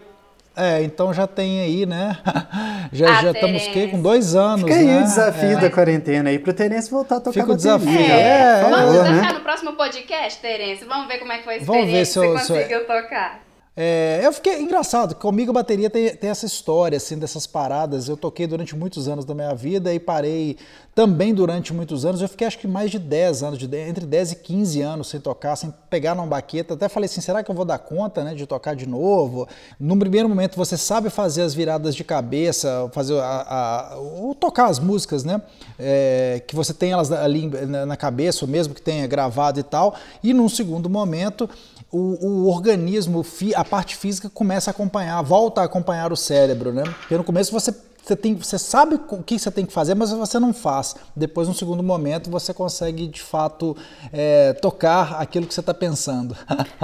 É, 0.57 0.83
então 0.83 1.15
já 1.15 1.25
tem 1.25 1.61
aí, 1.61 1.87
né? 1.87 2.19
já, 2.93 3.17
ah, 3.17 3.23
já 3.23 3.31
estamos 3.31 3.69
que, 3.69 3.87
com 3.87 4.03
dois 4.03 4.35
anos. 4.35 4.63
Fica 4.63 4.75
né? 4.75 4.97
aí 4.97 5.03
o 5.03 5.05
desafio 5.05 5.59
é. 5.59 5.61
da 5.61 5.71
quarentena 5.71 6.31
aí 6.31 6.39
pro 6.41 6.53
Terence 6.53 6.91
voltar 6.91 7.19
a 7.19 7.21
tocar 7.21 7.33
Fica 7.33 7.47
bateria. 7.47 7.75
o 7.77 7.79
desafio. 7.79 8.01
É, 8.01 8.21
é, 8.21 8.61
Vamos 8.63 8.97
é, 8.97 9.03
né? 9.13 9.33
no 9.35 9.41
próximo 9.41 9.73
podcast, 9.75 10.41
Terence. 10.41 10.85
Vamos 10.85 11.07
ver 11.07 11.19
como 11.21 11.31
é 11.31 11.39
que 11.39 11.45
foi 11.45 11.55
a 11.55 11.57
experiência. 11.59 11.81
Vamos 11.81 11.93
ver 11.97 12.05
se 12.05 12.19
eu, 12.19 12.23
você 12.33 12.53
conseguiu 12.53 12.67
se 12.67 12.75
eu... 12.75 12.87
tocar. 12.89 13.48
É, 13.81 14.23
eu 14.25 14.33
fiquei 14.33 14.61
engraçado, 14.61 15.15
comigo 15.15 15.53
a 15.53 15.55
bateria 15.55 15.89
tem, 15.89 16.13
tem, 16.17 16.29
essa 16.29 16.45
história, 16.45 16.97
assim, 16.97 17.17
dessas 17.17 17.47
paradas. 17.47 18.09
Eu 18.09 18.17
toquei 18.17 18.45
durante 18.45 18.75
muitos 18.75 19.07
anos 19.07 19.25
da 19.25 19.37
minha 19.37 19.55
vida 19.55 19.95
e 19.95 20.01
parei 20.01 20.57
também 20.97 21.33
durante 21.33 21.73
muitos 21.73 22.05
anos. 22.05 22.21
Eu 22.21 22.29
fiquei 22.29 22.45
acho 22.45 22.59
que 22.59 22.67
mais 22.67 22.91
de 22.91 22.99
10 22.99 23.45
anos, 23.45 23.57
de, 23.57 23.77
entre 23.77 24.05
10 24.05 24.33
e 24.33 24.35
15 24.35 24.83
anos 24.83 25.09
sem 25.09 25.21
tocar, 25.21 25.55
sem 25.55 25.73
pegar 25.89 26.17
numa 26.17 26.27
baqueta. 26.27 26.75
Até 26.75 26.89
falei 26.89 27.07
assim, 27.07 27.21
será 27.21 27.41
que 27.41 27.49
eu 27.49 27.55
vou 27.55 27.65
dar 27.65 27.79
conta 27.79 28.25
né, 28.25 28.35
de 28.35 28.47
tocar 28.47 28.75
de 28.75 28.85
novo? 28.85 29.47
No 29.79 29.97
primeiro 29.97 30.29
momento 30.29 30.57
você 30.57 30.77
sabe 30.77 31.09
fazer 31.09 31.43
as 31.43 31.55
viradas 31.55 31.95
de 31.95 32.03
cabeça, 32.03 32.91
fazer 32.93 33.17
a, 33.21 33.93
a, 33.95 34.01
o 34.01 34.35
tocar 34.35 34.67
as 34.67 34.81
músicas, 34.81 35.23
né? 35.23 35.41
É, 35.79 36.43
que 36.49 36.57
você 36.57 36.75
tem 36.75 36.91
elas 36.91 37.13
ali 37.13 37.47
na 37.47 37.97
cabeça, 37.97 38.45
ou 38.45 38.51
mesmo 38.51 38.75
que 38.75 38.83
tenha 38.83 39.07
gravado 39.07 39.61
e 39.61 39.63
tal. 39.63 39.95
E 40.21 40.35
num 40.35 40.49
segundo 40.49 40.91
momento 40.91 41.49
o, 41.91 42.27
o, 42.27 42.49
organismo, 42.49 43.25
a 43.55 43.65
parte 43.65 43.97
física 43.97 44.29
começa 44.29 44.71
a 44.71 44.73
acompanhar, 44.73 45.23
volta 45.23 45.63
a 45.63 45.65
acompanhar 45.65 46.13
o 46.13 46.17
cérebro, 46.17 46.73
né? 46.73 46.83
Porque 46.83 47.17
no 47.17 47.25
começo 47.25 47.51
você, 47.51 47.75
você, 48.03 48.15
tem, 48.15 48.35
você 48.35 48.59
sabe 48.59 49.01
o 49.09 49.23
que 49.23 49.39
você 49.39 49.51
tem 49.51 49.65
que 49.65 49.73
fazer, 49.73 49.95
mas 49.95 50.11
você 50.11 50.39
não 50.39 50.53
faz. 50.53 50.95
Depois, 51.17 51.49
no 51.49 51.55
segundo 51.55 51.83
momento, 51.83 52.31
você 52.31 52.53
consegue 52.53 53.07
de 53.07 53.23
fato 53.23 53.75
é, 54.13 54.53
tocar 54.55 55.15
aquilo 55.15 55.47
que 55.47 55.55
você 55.55 55.61
está 55.61 55.73
pensando. 55.73 56.37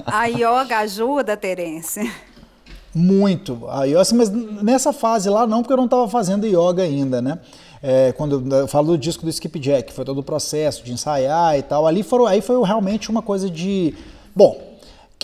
A 0.07 0.25
yoga 0.27 0.79
ajuda, 0.79 1.37
Terence? 1.37 2.11
Muito. 2.95 3.69
A 3.69 3.85
yoga, 3.85 4.03
mas 4.15 4.31
nessa 4.31 4.93
fase 4.93 5.29
lá 5.29 5.47
não, 5.47 5.61
porque 5.61 5.73
eu 5.75 5.79
não 5.79 5.85
estava 5.85 6.09
fazendo 6.09 6.47
yoga 6.47 6.83
ainda, 6.83 7.21
né? 7.21 7.39
É, 7.83 8.13
quando 8.13 8.57
eu 8.57 8.67
falo 8.67 8.87
do 8.93 8.97
disco 8.97 9.25
do 9.25 9.29
Skipjack, 9.29 9.93
foi 9.93 10.07
todo 10.07 10.17
o 10.17 10.23
processo 10.23 10.83
de 10.83 10.93
ensaiar 10.93 11.59
e 11.59 11.63
tal. 11.63 11.87
Ali 11.87 12.03
foram, 12.03 12.25
aí 12.25 12.41
foi 12.41 12.59
realmente 12.65 13.11
uma 13.11 13.21
coisa 13.21 13.51
de. 13.51 13.95
Bom, 14.35 14.74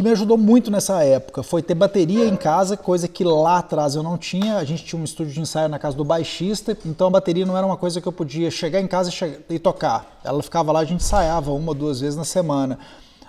que 0.01 0.05
me 0.05 0.13
ajudou 0.13 0.39
muito 0.39 0.71
nessa 0.71 1.05
época 1.05 1.43
foi 1.43 1.61
ter 1.61 1.75
bateria 1.75 2.25
em 2.25 2.35
casa, 2.35 2.75
coisa 2.75 3.07
que 3.07 3.23
lá 3.23 3.59
atrás 3.59 3.95
eu 3.95 4.03
não 4.03 4.17
tinha. 4.17 4.57
A 4.57 4.65
gente 4.65 4.83
tinha 4.83 4.99
um 4.99 5.05
estúdio 5.05 5.35
de 5.35 5.41
ensaio 5.41 5.69
na 5.69 5.79
casa 5.79 5.95
do 5.95 6.03
baixista, 6.03 6.75
então 6.87 7.09
a 7.09 7.11
bateria 7.11 7.45
não 7.45 7.55
era 7.55 7.67
uma 7.67 7.77
coisa 7.77 8.01
que 8.01 8.09
eu 8.09 8.13
podia 8.13 8.51
chegar 8.51 8.81
em 8.81 8.87
casa 8.87 9.11
e, 9.11 9.57
e 9.57 9.59
tocar. 9.59 10.19
Ela 10.25 10.43
ficava 10.43 10.73
lá, 10.73 10.81
a 10.81 10.85
gente 10.87 11.05
ensaiava 11.05 11.53
uma 11.53 11.69
ou 11.69 11.75
duas 11.75 12.01
vezes 12.01 12.17
na 12.17 12.25
semana. 12.25 12.79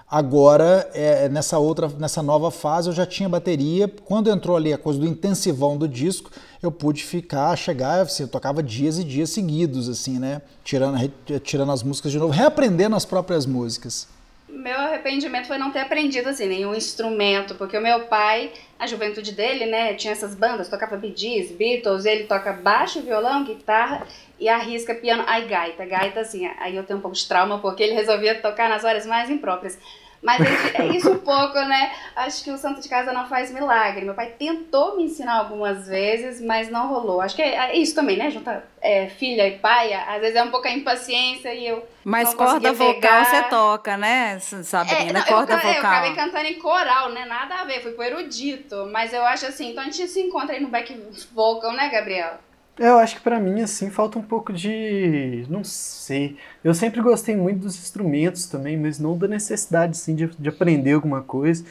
Agora, 0.10 0.90
é, 0.94 1.28
nessa 1.28 1.60
outra, 1.60 1.90
nessa 2.00 2.24
nova 2.24 2.50
fase, 2.50 2.88
eu 2.88 2.94
já 2.94 3.06
tinha 3.06 3.28
bateria. 3.28 3.94
Quando 4.06 4.30
entrou 4.30 4.56
ali 4.56 4.72
a 4.72 4.78
coisa 4.78 4.98
do 4.98 5.06
intensivão 5.06 5.78
do 5.78 5.90
disco, 5.90 6.32
eu 6.63 6.72
pude 6.72 7.04
ficar, 7.04 7.54
chegar, 7.58 8.00
assim, 8.00 8.24
eu 8.24 8.30
tocava 8.30 8.63
dias 8.63 8.98
e 8.98 9.04
dias 9.04 9.30
seguidos, 9.30 9.90
assim, 9.90 10.20
né? 10.20 10.42
Tirando, 10.63 10.98
tirando 11.44 11.74
as 11.74 11.84
músicas 11.84 12.13
de 12.13 12.18
novo, 12.18 12.32
reaprendendo 12.32 12.96
as 12.96 13.04
próprias 13.04 13.46
músicas. 13.46 14.08
Meu 14.51 14.77
arrependimento 14.77 15.48
foi 15.48 15.58
não 15.58 15.72
ter 15.72 15.79
aprendido 15.79 16.29
assim 16.29 16.48
nenhum 16.48 16.75
instrumento, 16.75 17.55
porque 17.55 17.77
o 17.77 17.81
meu 17.81 18.01
pai, 18.01 18.51
a 18.77 18.86
juventude 18.86 19.31
dele, 19.31 19.65
né, 19.65 19.93
tinha 19.93 20.12
essas 20.12 20.36
bandas, 20.36 20.70
tocava 20.70 20.98
Bee 20.98 21.15
Beatles, 21.58 22.05
ele 22.05 22.25
toca 22.25 22.53
baixo, 22.53 23.01
violão, 23.01 23.43
guitarra 23.43 24.05
e 24.39 24.50
arrisca 24.50 24.93
piano, 24.93 25.24
aí 25.27 25.46
gaita, 25.46 25.86
gaita 25.86 26.20
assim, 26.20 26.46
aí 26.60 26.75
eu 26.75 26.84
tenho 26.84 27.00
um 27.00 27.01
pouco 27.01 27.15
de 27.15 27.27
trauma 27.27 27.60
porque 27.60 27.84
ele 27.84 27.93
resolvia 27.93 28.41
tocar 28.41 28.70
nas 28.70 28.84
horas 28.84 29.05
mais 29.05 29.29
impróprias. 29.29 29.77
Mas 30.22 30.40
é 30.75 30.86
isso 30.86 31.12
um 31.12 31.18
pouco, 31.18 31.60
né? 31.60 31.92
Acho 32.16 32.44
que 32.44 32.51
o 32.51 32.58
santo 32.58 32.80
de 32.80 32.88
casa 32.88 33.12
não 33.12 33.28
faz 33.28 33.51
milagre. 33.51 34.06
Meu 34.06 34.13
pai 34.13 34.28
tentou 34.38 34.96
me 34.96 35.04
ensinar 35.04 35.40
algumas 35.40 35.88
vezes, 35.88 36.40
mas 36.40 36.70
não 36.70 36.88
rolou. 36.88 37.22
Acho 37.22 37.36
que 37.36 37.42
é 37.42 37.75
isso 37.75 37.96
também, 37.96 38.18
né? 38.18 38.30
Junta 38.30 38.63
é, 38.80 39.08
filha 39.08 39.48
e 39.48 39.58
pai, 39.58 39.94
às 39.94 40.22
vezes 40.22 40.36
é 40.36 40.44
um 40.44 40.51
pouco 40.51 40.68
a 40.68 40.72
impaciência 40.72 41.54
e 41.54 41.68
eu. 41.68 41.88
Mas 42.04 42.34
corda 42.34 42.72
vocal 42.74 43.25
você 43.25 43.44
toca, 43.44 43.98
né, 43.98 44.40
Sabrina? 44.40 45.10
É, 45.10 45.13
não, 45.13 45.24
corda 45.24 45.54
eu, 45.54 45.58
vocal. 45.58 45.74
Eu 45.74 45.80
acabei 45.80 46.16
cantando 46.16 46.48
em 46.48 46.60
coral, 46.60 47.10
né? 47.10 47.25
Nada 47.25 47.56
a 47.56 47.63
ver, 47.63 47.82
fui 47.82 47.92
pro 47.92 48.04
erudito. 48.04 48.88
Mas 48.92 49.13
eu 49.13 49.24
acho 49.24 49.48
assim, 49.48 49.72
então 49.72 49.84
a 49.84 49.86
gente 49.86 50.08
se 50.08 50.22
encontra 50.22 50.56
aí 50.56 50.62
no 50.62 50.70
back 50.70 50.94
vocal, 51.34 51.74
né, 51.74 51.90
Gabriel? 51.90 52.40
Eu 52.80 52.98
acho 52.98 53.16
que 53.18 53.22
para 53.22 53.40
mim, 53.40 53.62
assim, 53.62 53.90
falta 53.90 54.18
um 54.18 54.22
pouco 54.24 54.51
de. 54.51 55.46
Não 55.50 55.63
sei. 55.63 56.38
Eu 56.63 56.74
sempre 56.74 57.01
gostei 57.01 57.36
muito 57.36 57.60
dos 57.62 57.75
instrumentos 57.78 58.46
também, 58.46 58.78
mas 58.78 58.98
não 58.98 59.18
da 59.18 59.28
necessidade, 59.28 59.92
assim, 59.92 60.16
de, 60.16 60.28
de 60.28 60.50
aprender 60.50 60.94
alguma 60.94 61.22
coisa. 61.22 61.63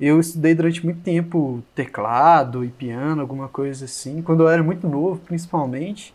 Eu 0.00 0.20
estudei 0.20 0.54
durante 0.54 0.84
muito 0.84 1.00
tempo 1.02 1.62
teclado 1.74 2.64
e 2.64 2.68
piano, 2.68 3.20
alguma 3.20 3.48
coisa 3.48 3.84
assim, 3.86 4.22
quando 4.22 4.44
eu 4.44 4.48
era 4.48 4.62
muito 4.62 4.86
novo, 4.88 5.20
principalmente. 5.20 6.14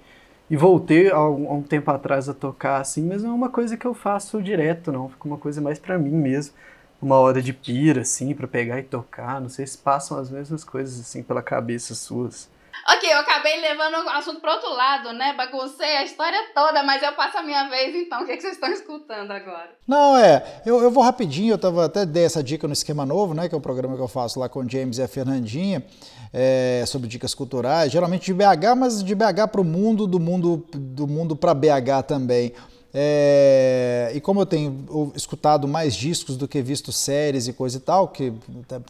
E 0.49 0.55
voltei 0.55 1.09
há 1.09 1.27
um, 1.27 1.61
tempo 1.63 1.89
atrás 1.91 2.29
a 2.29 2.33
tocar 2.33 2.79
assim, 2.79 3.03
mas 3.07 3.23
não 3.23 3.31
é 3.31 3.33
uma 3.33 3.49
coisa 3.49 3.75
que 3.77 3.85
eu 3.87 3.93
faço 3.93 4.41
direto, 4.41 4.91
não. 4.91 5.09
Fica 5.09 5.27
uma 5.27 5.37
coisa 5.37 5.61
mais 5.61 5.79
para 5.79 5.97
mim 5.97 6.11
mesmo. 6.11 6.53
Uma 7.01 7.17
hora 7.17 7.41
de 7.41 7.53
pira, 7.53 8.01
assim, 8.01 8.33
para 8.33 8.47
pegar 8.47 8.79
e 8.79 8.83
tocar. 8.83 9.41
Não 9.41 9.49
sei 9.49 9.65
se 9.67 9.77
passam 9.77 10.17
as 10.17 10.29
mesmas 10.29 10.63
coisas, 10.63 10.99
assim, 10.99 11.23
pela 11.23 11.41
cabeça 11.41 11.95
suas. 11.95 12.49
Ok, 12.85 13.09
eu 13.09 13.19
acabei 13.19 13.61
levando 13.61 14.05
o 14.05 14.09
assunto 14.09 14.41
pro 14.41 14.51
outro 14.51 14.73
lado, 14.73 15.13
né? 15.13 15.33
Baguncei 15.37 15.97
a 15.97 16.03
história 16.03 16.37
toda, 16.53 16.83
mas 16.83 17.01
eu 17.01 17.13
passo 17.13 17.37
a 17.37 17.41
minha 17.41 17.69
vez 17.69 17.95
então. 17.95 18.21
O 18.21 18.25
que, 18.25 18.33
é 18.33 18.35
que 18.35 18.41
vocês 18.41 18.55
estão 18.55 18.69
escutando 18.69 19.31
agora? 19.31 19.69
Não, 19.87 20.17
é. 20.17 20.61
Eu, 20.65 20.81
eu 20.81 20.91
vou 20.91 21.01
rapidinho, 21.01 21.53
eu 21.53 21.57
tava 21.57 21.85
até 21.85 22.05
dei 22.05 22.25
essa 22.25 22.43
dica 22.43 22.67
no 22.67 22.73
Esquema 22.73 23.05
Novo, 23.05 23.33
né? 23.33 23.47
Que 23.47 23.55
é 23.55 23.57
um 23.57 23.61
programa 23.61 23.95
que 23.95 24.01
eu 24.01 24.07
faço 24.07 24.37
lá 24.37 24.49
com 24.49 24.59
o 24.59 24.69
James 24.69 24.97
e 24.97 25.01
a 25.01 25.07
Fernandinha. 25.07 25.83
É, 26.35 26.83
sobre 26.87 27.07
dicas 27.07 27.35
culturais, 27.35 27.91
geralmente 27.91 28.25
de 28.25 28.33
BH, 28.33 28.75
mas 28.75 29.03
de 29.03 29.13
BH 29.13 29.49
para 29.51 29.61
o 29.61 29.63
mundo, 29.63 30.07
do 30.07 30.19
mundo 30.19 30.65
do 30.73 31.05
mundo 31.05 31.35
para 31.35 31.53
BH 31.53 32.07
também. 32.07 32.53
É, 32.93 34.11
e 34.13 34.21
como 34.21 34.41
eu 34.41 34.45
tenho 34.45 35.11
escutado 35.15 35.67
mais 35.67 35.95
discos 35.95 36.37
do 36.37 36.47
que 36.47 36.61
visto 36.61 36.91
séries 36.91 37.47
e 37.47 37.53
coisa 37.53 37.77
e 37.77 37.79
tal, 37.79 38.07
que 38.07 38.31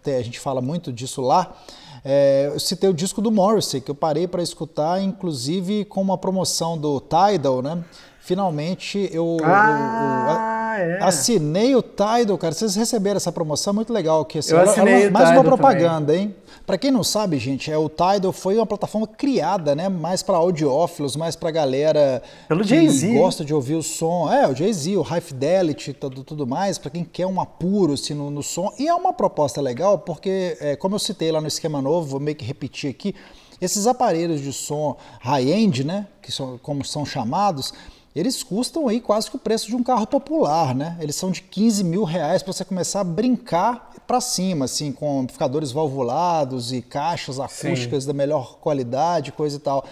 a 0.05 0.21
gente 0.21 0.39
fala 0.39 0.61
muito 0.61 0.91
disso 0.91 1.21
lá, 1.21 1.55
é, 2.03 2.51
eu 2.53 2.59
citei 2.59 2.89
o 2.89 2.93
disco 2.93 3.21
do 3.21 3.31
Morrissey, 3.31 3.79
que 3.79 3.89
eu 3.89 3.95
parei 3.95 4.27
para 4.27 4.43
escutar, 4.43 5.01
inclusive 5.01 5.85
com 5.85 6.01
uma 6.01 6.17
promoção 6.17 6.77
do 6.77 6.99
Tidal, 6.99 7.61
né? 7.61 7.81
Finalmente 8.19 9.09
eu, 9.11 9.37
ah, 9.43 9.49
eu, 9.49 10.31
eu, 10.31 10.62
é. 10.79 11.03
assinei 11.03 11.75
o 11.75 11.81
Tidal, 11.81 12.37
cara. 12.37 12.53
Vocês 12.53 12.75
receberam 12.75 13.17
essa 13.17 13.31
promoção, 13.31 13.73
muito 13.73 13.91
legal. 13.91 14.25
Que, 14.25 14.39
assim, 14.39 14.53
eu 14.53 14.59
assinei 14.61 15.09
mais 15.09 15.31
uma 15.31 15.43
propaganda, 15.43 16.13
também. 16.13 16.21
hein? 16.27 16.35
Para 16.65 16.77
quem 16.77 16.91
não 16.91 17.03
sabe, 17.03 17.37
gente, 17.39 17.69
é 17.69 17.77
o 17.77 17.89
Tidal 17.89 18.31
foi 18.31 18.55
uma 18.55 18.65
plataforma 18.65 19.05
criada, 19.05 19.75
né, 19.75 19.89
mais 19.89 20.23
para 20.23 20.37
audiófilos, 20.37 21.15
mais 21.15 21.35
para 21.35 21.51
galera 21.51 22.23
Pelo 22.47 22.63
que 22.63 23.13
gosta 23.13 23.43
de 23.43 23.53
ouvir 23.53 23.75
o 23.75 23.83
som. 23.83 24.31
É, 24.31 24.47
o 24.47 24.55
Jay-Z, 24.55 24.95
o 24.95 25.01
High 25.01 25.19
Fidelity, 25.19 25.91
tudo, 25.91 26.23
tudo 26.23 26.47
mais, 26.47 26.77
para 26.77 26.89
quem 26.89 27.03
quer 27.03 27.27
um 27.27 27.41
apuro 27.41 27.93
assim, 27.93 28.13
no, 28.13 28.29
no, 28.29 28.41
som. 28.41 28.71
E 28.79 28.87
é 28.87 28.93
uma 28.93 29.11
proposta 29.11 29.59
legal, 29.59 29.99
porque, 29.99 30.57
é, 30.61 30.75
como 30.77 30.95
eu 30.95 30.99
citei 30.99 31.31
lá 31.33 31.41
no 31.41 31.47
esquema 31.47 31.81
novo, 31.81 32.07
vou 32.07 32.19
meio 32.19 32.37
que 32.37 32.45
repetir 32.45 32.89
aqui, 32.89 33.13
esses 33.59 33.85
aparelhos 33.85 34.39
de 34.39 34.53
som 34.53 34.95
high-end, 35.19 35.83
né, 35.83 36.07
que 36.21 36.31
são 36.31 36.57
como 36.57 36.85
são 36.85 37.05
chamados, 37.05 37.73
eles 38.15 38.43
custam 38.43 38.87
aí 38.87 39.01
quase 39.01 39.29
que 39.29 39.35
o 39.35 39.39
preço 39.39 39.67
de 39.67 39.75
um 39.75 39.81
carro 39.81 40.05
popular, 40.05 40.75
né? 40.75 40.97
Eles 40.99 41.15
são 41.15 41.31
de 41.31 41.41
15 41.41 41.83
mil 41.83 42.03
reais 42.03 42.43
para 42.43 42.53
você 42.53 42.63
começar 42.63 43.01
a 43.01 43.03
brincar 43.03 43.91
para 44.05 44.21
cima, 44.21 44.65
assim, 44.65 44.91
com 44.91 45.21
amplificadores 45.21 45.71
valvulados 45.71 46.71
e 46.71 46.81
caixas 46.81 47.39
acústicas 47.39 48.03
Sim. 48.03 48.07
da 48.07 48.13
melhor 48.13 48.57
qualidade, 48.59 49.31
coisa 49.31 49.57
e 49.57 49.59
tal. 49.59 49.85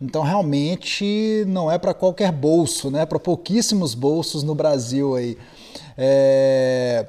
Então, 0.00 0.22
realmente, 0.22 1.44
não 1.46 1.70
é 1.70 1.78
para 1.78 1.94
qualquer 1.94 2.32
bolso, 2.32 2.90
né? 2.90 3.06
Para 3.06 3.18
pouquíssimos 3.18 3.94
bolsos 3.94 4.42
no 4.42 4.54
Brasil 4.54 5.14
aí. 5.14 5.38
É... 5.96 7.06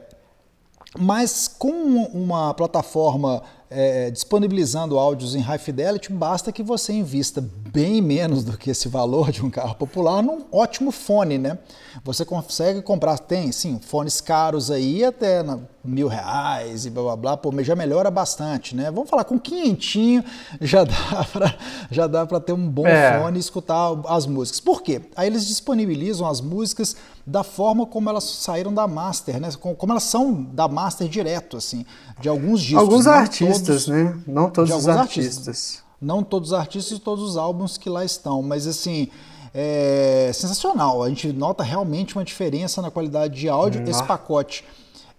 Mas 0.97 1.47
com 1.47 1.71
uma 1.71 2.53
plataforma 2.53 3.43
é, 3.69 4.09
disponibilizando 4.09 4.97
áudios 4.97 5.35
em 5.35 5.39
high 5.39 5.59
fidelity, 5.59 6.11
basta 6.11 6.51
que 6.51 6.63
você 6.63 6.91
invista 6.93 7.43
bem 7.71 8.01
menos 8.01 8.43
do 8.43 8.57
que 8.57 8.71
esse 8.71 8.87
valor 8.87 9.31
de 9.31 9.45
um 9.45 9.49
carro 9.49 9.75
popular 9.75 10.23
num 10.23 10.43
ótimo 10.51 10.91
fone, 10.91 11.37
né? 11.37 11.57
Você 12.03 12.25
consegue 12.25 12.81
comprar, 12.81 13.19
tem 13.19 13.51
sim, 13.51 13.79
fones 13.79 14.19
caros 14.21 14.71
aí 14.71 15.03
até 15.03 15.43
na, 15.43 15.59
mil 15.83 16.07
reais 16.07 16.85
e 16.85 16.89
blá 16.89 17.03
blá 17.03 17.15
blá, 17.15 17.37
pô, 17.37 17.51
já 17.63 17.75
melhora 17.75 18.09
bastante, 18.09 18.75
né? 18.75 18.89
Vamos 18.91 19.09
falar, 19.09 19.23
com 19.23 19.39
quinhentinho 19.39 20.23
já 20.59 20.83
dá 20.83 21.25
para 21.31 21.55
já 21.91 22.07
dá 22.07 22.25
para 22.25 22.39
ter 22.39 22.53
um 22.53 22.67
bom 22.67 22.87
é. 22.87 23.19
fone 23.19 23.37
e 23.37 23.39
escutar 23.39 23.91
as 24.07 24.25
músicas. 24.25 24.59
Por 24.59 24.81
quê? 24.81 25.01
Aí 25.15 25.27
eles 25.27 25.45
disponibilizam 25.45 26.27
as 26.27 26.41
músicas 26.41 26.95
da 27.25 27.43
forma 27.43 27.85
como 27.85 28.09
elas 28.09 28.23
saíram 28.23 28.73
da 28.73 28.87
master, 28.87 29.39
né? 29.39 29.49
Como 29.59 29.91
elas 29.91 30.03
são 30.03 30.43
da 30.43 30.67
master 30.67 31.07
direto, 31.07 31.57
assim, 31.57 31.85
de 32.19 32.27
alguns 32.27 32.61
discos. 32.61 32.81
Alguns 32.81 33.07
artistas, 33.07 33.85
todos, 33.85 33.87
né? 33.87 34.19
Não 34.25 34.49
todos 34.49 34.73
os 34.73 34.87
artistas. 34.87 35.37
artistas. 35.37 35.83
Não 36.01 36.23
todos 36.23 36.49
os 36.49 36.53
artistas 36.57 36.97
e 36.97 37.01
todos 37.01 37.23
os 37.23 37.37
álbuns 37.37 37.77
que 37.77 37.89
lá 37.89 38.05
estão, 38.05 38.41
mas 38.41 38.65
assim, 38.65 39.09
é 39.53 40.31
sensacional. 40.33 41.03
A 41.03 41.09
gente 41.09 41.31
nota 41.33 41.63
realmente 41.63 42.15
uma 42.15 42.23
diferença 42.23 42.81
na 42.81 42.89
qualidade 42.89 43.39
de 43.39 43.49
áudio. 43.49 43.81
Hum, 43.81 43.85
Esse 43.89 44.03
pacote 44.03 44.63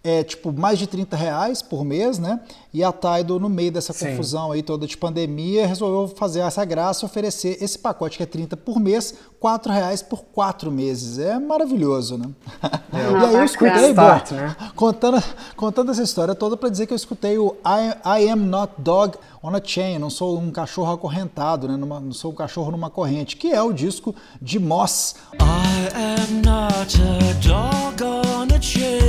é 0.02 0.24
tipo 0.24 0.52
mais 0.52 0.78
de 0.78 0.86
30 0.86 1.14
reais 1.14 1.60
por 1.60 1.84
mês, 1.84 2.18
né? 2.18 2.40
E 2.72 2.82
a 2.82 2.92
Tidal, 2.92 3.38
no 3.38 3.48
meio 3.48 3.70
dessa 3.70 3.92
Sim. 3.92 4.10
confusão 4.10 4.52
aí 4.52 4.62
toda 4.62 4.86
de 4.86 4.96
pandemia, 4.96 5.66
resolveu 5.66 6.14
fazer 6.16 6.40
essa 6.40 6.64
graça 6.64 7.04
e 7.04 7.06
oferecer 7.06 7.62
esse 7.62 7.78
pacote 7.78 8.16
que 8.16 8.22
é 8.22 8.26
30 8.26 8.56
por 8.56 8.80
mês, 8.80 9.14
4 9.38 9.72
reais 9.72 10.02
por 10.02 10.22
4 10.32 10.70
meses. 10.70 11.18
É 11.18 11.38
maravilhoso, 11.38 12.16
né? 12.16 12.30
É, 12.62 13.12
e 13.20 13.24
aí 13.24 13.34
eu 13.34 13.44
escutei, 13.44 13.90
start, 13.90 14.30
bom, 14.30 14.36
né? 14.36 14.56
contando, 14.74 15.22
contando 15.56 15.90
essa 15.90 16.02
história 16.02 16.34
toda 16.34 16.56
para 16.56 16.68
dizer 16.68 16.86
que 16.86 16.92
eu 16.92 16.96
escutei 16.96 17.36
o 17.36 17.56
I, 17.64 18.22
I 18.22 18.28
Am 18.30 18.46
Not 18.46 18.72
Dog 18.78 19.18
on 19.42 19.54
a 19.54 19.60
Chain, 19.62 19.98
não 19.98 20.10
sou 20.10 20.38
um 20.38 20.50
cachorro 20.50 20.92
acorrentado, 20.92 21.68
né? 21.68 21.76
Numa, 21.76 22.00
não 22.00 22.12
sou 22.12 22.30
um 22.30 22.34
cachorro 22.34 22.70
numa 22.70 22.88
corrente, 22.88 23.36
que 23.36 23.52
é 23.52 23.60
o 23.60 23.72
disco 23.72 24.14
de 24.40 24.58
Moss. 24.58 25.16
I 25.34 25.88
am 25.94 26.40
not 26.42 26.96
a 27.02 27.32
dog 27.46 28.02
on 28.02 28.54
a 28.54 28.60
chain. 28.60 28.99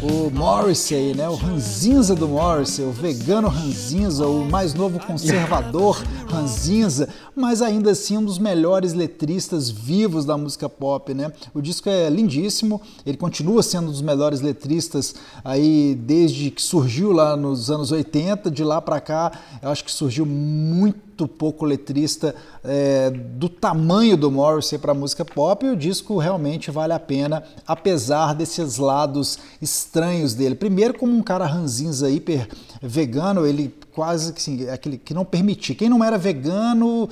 O 0.00 0.30
Morrissey, 0.30 1.14
né? 1.14 1.28
O 1.28 1.34
ranzinza 1.34 2.14
do 2.14 2.28
Morrissey, 2.28 2.84
o 2.84 2.92
vegano 2.92 3.48
ranzinza, 3.48 4.24
o 4.28 4.44
mais 4.48 4.72
novo 4.72 5.00
conservador 5.00 6.00
ranzinza, 6.30 7.08
mas 7.34 7.60
ainda 7.60 7.90
assim 7.90 8.16
um 8.16 8.24
dos 8.24 8.38
melhores 8.38 8.92
letristas 8.92 9.68
vivos 9.70 10.24
da 10.24 10.36
música 10.36 10.68
pop, 10.68 11.12
né? 11.12 11.32
O 11.52 11.60
disco 11.60 11.88
é 11.88 12.08
lindíssimo, 12.08 12.80
ele 13.04 13.16
continua 13.16 13.62
sendo 13.62 13.88
um 13.88 13.90
dos 13.90 14.02
melhores 14.02 14.40
letristas 14.40 15.14
aí 15.44 15.94
desde 15.94 16.50
que 16.50 16.62
surgiu 16.62 17.12
lá 17.12 17.36
nos 17.36 17.70
anos 17.70 17.92
80, 17.92 18.50
de 18.50 18.64
lá 18.64 18.80
para 18.80 19.00
cá, 19.00 19.32
eu 19.62 19.70
acho 19.70 19.84
que 19.84 19.92
surgiu 19.92 20.24
muito 20.24 21.28
pouco 21.28 21.64
letrista 21.64 22.34
é, 22.64 23.10
do 23.10 23.48
tamanho 23.48 24.16
do 24.16 24.30
Morrissey 24.30 24.78
para 24.78 24.94
música 24.94 25.24
pop 25.24 25.64
e 25.64 25.70
o 25.70 25.76
disco 25.76 26.18
realmente 26.18 26.70
vale 26.70 26.92
a 26.92 26.98
pena, 26.98 27.42
apesar 27.66 28.34
desses 28.34 28.78
lados 28.78 29.38
estranhos 29.60 30.34
dele. 30.34 30.54
Primeiro, 30.54 30.94
como 30.94 31.12
um 31.12 31.22
cara 31.22 31.46
ranzinza 31.46 32.10
hiper 32.10 32.48
vegano, 32.82 33.46
ele 33.46 33.74
quase 33.92 34.32
que 34.32 34.40
assim, 34.40 34.68
aquele 34.68 34.96
que 34.96 35.12
não 35.12 35.24
permitia. 35.24 35.74
Quem 35.74 35.88
não 35.88 36.02
era 36.02 36.16
vegano, 36.20 37.08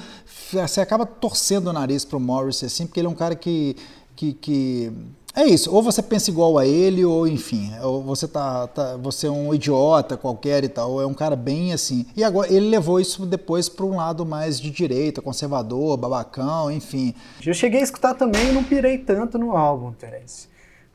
você 0.53 0.81
acaba 0.81 1.05
torcendo 1.05 1.69
o 1.69 1.73
nariz 1.73 2.05
para 2.05 2.17
o 2.17 2.21
Morrissey 2.21 2.67
assim, 2.67 2.87
porque 2.87 3.01
ele 3.01 3.09
é 3.09 3.11
um 3.11 3.15
cara 3.15 3.35
que, 3.35 3.75
que, 4.15 4.35
que 4.35 4.93
é 5.35 5.47
isso, 5.47 5.73
ou 5.73 5.83
você 5.83 6.03
pensa 6.03 6.31
igual 6.31 6.59
a 6.59 6.67
ele, 6.67 7.05
ou 7.05 7.27
enfim, 7.27 7.71
ou 7.81 8.03
você 8.03 8.27
tá, 8.27 8.67
tá, 8.67 8.97
você 8.97 9.29
é 9.29 9.31
um 9.31 9.55
idiota 9.55 10.17
qualquer 10.17 10.65
e 10.65 10.69
tal, 10.69 11.01
é 11.01 11.07
um 11.07 11.15
cara 11.15 11.37
bem 11.37 11.73
assim. 11.73 12.05
E 12.17 12.25
agora 12.25 12.53
ele 12.53 12.69
levou 12.69 12.99
isso 12.99 13.25
depois 13.25 13.69
para 13.69 13.87
um 13.87 13.97
lado 13.97 14.27
mais 14.27 14.61
de 14.61 14.69
direita, 14.69 15.23
conservador, 15.23 15.97
babacão, 15.97 16.73
enfim. 16.73 17.15
Eu 17.47 17.55
cheguei 17.55 17.79
a 17.79 17.85
escutar 17.85 18.15
também 18.15 18.49
e 18.49 18.53
não 18.53 18.65
pirei 18.65 18.99
tanto 18.99 19.39
no 19.39 19.57
álbum, 19.57 19.93
Terence. 19.93 20.49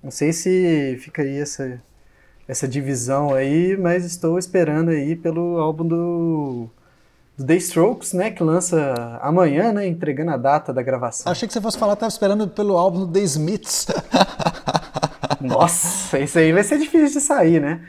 Não 0.03 0.11
sei 0.11 0.33
se 0.33 0.97
fica 0.99 1.21
aí 1.21 1.37
essa, 1.37 1.81
essa 2.45 2.67
divisão 2.67 3.33
aí, 3.33 3.77
mas 3.77 4.03
estou 4.03 4.37
esperando 4.37 4.89
aí 4.89 5.15
pelo 5.15 5.57
álbum 5.57 5.87
do 5.87 6.69
do 7.37 7.45
The 7.45 7.55
Strokes, 7.55 8.13
né, 8.13 8.31
que 8.31 8.43
lança 8.43 9.19
amanhã, 9.21 9.71
né, 9.71 9.87
entregando 9.87 10.31
a 10.31 10.37
data 10.37 10.73
da 10.73 10.81
gravação. 10.81 11.31
Achei 11.31 11.47
que 11.47 11.53
você 11.53 11.61
fosse 11.61 11.77
falar, 11.77 11.93
estava 11.93 12.09
esperando 12.09 12.47
pelo 12.47 12.77
álbum 12.77 12.99
do 12.99 13.07
The 13.07 13.21
Smiths. 13.21 13.87
Nossa, 15.41 16.19
isso 16.19 16.37
aí 16.37 16.51
vai 16.51 16.63
ser 16.63 16.77
difícil 16.77 17.19
de 17.19 17.25
sair, 17.25 17.59
né? 17.59 17.81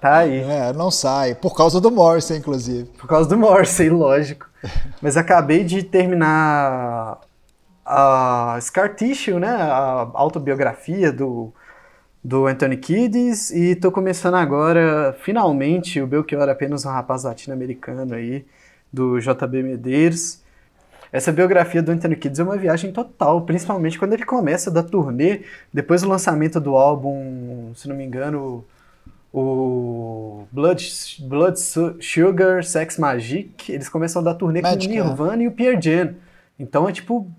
Tá 0.00 0.18
aí. 0.18 0.40
É, 0.40 0.72
não 0.72 0.90
sai, 0.90 1.34
por 1.34 1.54
causa 1.54 1.80
do 1.80 1.90
Morrissey, 1.90 2.38
inclusive. 2.38 2.88
Por 2.98 3.06
causa 3.06 3.28
do 3.28 3.36
Morrissey, 3.36 3.90
lógico. 3.90 4.48
Mas 5.00 5.16
acabei 5.16 5.64
de 5.64 5.82
terminar 5.82 7.20
a 7.84 8.58
Scar 8.60 8.94
Tissue, 8.94 9.38
né, 9.38 9.48
a 9.48 10.08
autobiografia 10.14 11.12
do, 11.12 11.52
do 12.22 12.46
Anthony 12.46 12.76
Kiddis, 12.76 13.50
e 13.50 13.74
tô 13.74 13.90
começando 13.90 14.34
agora, 14.34 15.16
finalmente, 15.20 16.00
o 16.00 16.06
Belchior 16.06 16.48
Apenas 16.48 16.84
um 16.84 16.90
Rapaz 16.90 17.24
Latino-Americano 17.24 18.14
aí, 18.14 18.46
do 18.92 19.18
JB 19.18 19.62
Medeiros. 19.62 20.42
Essa 21.12 21.30
biografia 21.30 21.82
do 21.82 21.92
Anthony 21.92 22.16
Kiddis 22.16 22.40
é 22.40 22.42
uma 22.42 22.56
viagem 22.56 22.90
total, 22.90 23.42
principalmente 23.42 23.98
quando 23.98 24.14
ele 24.14 24.24
começa 24.24 24.70
da 24.70 24.82
turnê, 24.82 25.42
depois 25.72 26.02
do 26.02 26.08
lançamento 26.08 26.58
do 26.58 26.74
álbum, 26.74 27.72
se 27.74 27.86
não 27.86 27.94
me 27.94 28.04
engano, 28.04 28.64
o 29.32 30.44
Blood, 30.50 30.82
Blood 31.20 31.58
Sugar 31.58 32.64
Sex 32.64 32.98
Magic, 32.98 33.70
eles 33.70 33.88
começam 33.88 34.22
da 34.22 34.34
turnê 34.34 34.62
Magic, 34.62 34.86
com 34.86 34.90
o 34.90 35.04
Nirvana 35.04 35.42
e 35.42 35.48
o 35.48 35.52
Pierre 35.52 35.80
Jam. 35.80 36.14
Então 36.58 36.88
é 36.88 36.92
tipo 36.92 37.30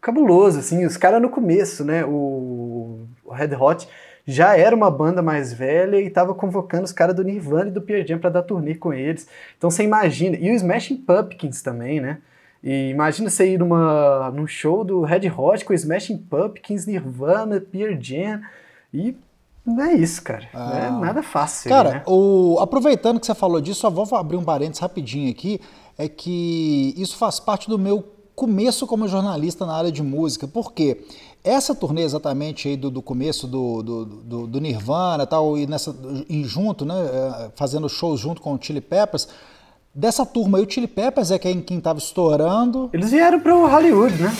cabuloso, 0.00 0.58
assim, 0.58 0.84
os 0.84 0.96
caras 0.96 1.20
no 1.20 1.28
começo, 1.28 1.84
né, 1.84 2.04
o, 2.04 3.06
o 3.24 3.32
Red 3.32 3.54
Hot 3.54 3.86
já 4.30 4.56
era 4.56 4.74
uma 4.74 4.90
banda 4.90 5.20
mais 5.20 5.52
velha 5.52 6.00
e 6.00 6.06
estava 6.06 6.34
convocando 6.34 6.84
os 6.84 6.92
caras 6.92 7.14
do 7.16 7.24
Nirvana 7.24 7.70
e 7.70 7.72
do 7.72 7.82
Pearl 7.82 8.06
Jam 8.06 8.18
para 8.18 8.30
dar 8.30 8.42
turnê 8.42 8.74
com 8.74 8.92
eles. 8.92 9.26
Então 9.58 9.70
você 9.70 9.82
imagina, 9.82 10.36
e 10.36 10.50
o 10.50 10.54
Smashing 10.54 10.98
Pumpkins 10.98 11.62
também, 11.62 12.00
né? 12.00 12.18
E 12.62 12.90
imagina 12.90 13.30
você 13.30 13.54
ir 13.54 13.58
numa, 13.58 14.30
num 14.30 14.46
show 14.46 14.84
do 14.84 15.02
Red 15.02 15.30
Hot 15.30 15.64
com 15.64 15.72
o 15.72 15.76
Smashing 15.76 16.18
Pumpkins, 16.18 16.86
Nirvana, 16.86 17.60
Pearl 17.60 17.96
Jam 18.00 18.40
e 18.92 19.16
não 19.64 19.82
é 19.82 19.94
isso, 19.94 20.22
cara. 20.22 20.48
Ah. 20.54 20.64
Não 20.64 20.76
é 20.76 20.86
ah. 20.86 20.90
nada 20.92 21.22
fácil. 21.22 21.68
Cara, 21.68 21.90
né? 21.90 22.02
o, 22.06 22.58
aproveitando 22.60 23.18
que 23.18 23.26
você 23.26 23.34
falou 23.34 23.60
disso, 23.60 23.80
só 23.80 23.90
vou 23.90 24.06
abrir 24.16 24.36
um 24.36 24.44
parênteses 24.44 24.80
rapidinho 24.80 25.30
aqui. 25.30 25.60
É 25.98 26.08
que 26.08 26.94
isso 26.96 27.16
faz 27.16 27.38
parte 27.38 27.68
do 27.68 27.78
meu 27.78 28.02
começo 28.34 28.86
como 28.86 29.06
jornalista 29.06 29.66
na 29.66 29.76
área 29.76 29.92
de 29.92 30.02
música. 30.02 30.48
Por 30.48 30.72
quê? 30.72 31.04
Essa 31.42 31.74
turnê 31.74 32.02
exatamente 32.02 32.68
aí 32.68 32.76
do, 32.76 32.90
do 32.90 33.00
começo 33.00 33.46
do, 33.46 33.82
do, 33.82 34.04
do, 34.04 34.46
do 34.46 34.60
Nirvana 34.60 35.26
tal, 35.26 35.56
e, 35.56 35.66
nessa, 35.66 35.96
e 36.28 36.44
junto, 36.44 36.84
né, 36.84 36.94
é, 36.94 37.50
fazendo 37.54 37.88
shows 37.88 38.20
junto 38.20 38.42
com 38.42 38.54
o 38.54 38.58
Chili 38.60 38.80
Peppers, 38.80 39.26
dessa 39.94 40.26
turma 40.26 40.58
aí 40.58 40.64
o 40.64 40.70
Chili 40.70 40.86
Peppers 40.86 41.30
é 41.30 41.38
quem 41.38 41.64
estava 41.70 41.98
estourando. 41.98 42.90
Eles 42.92 43.10
vieram 43.10 43.40
para 43.40 43.56
o 43.56 43.66
Hollywood, 43.66 44.22
né? 44.22 44.30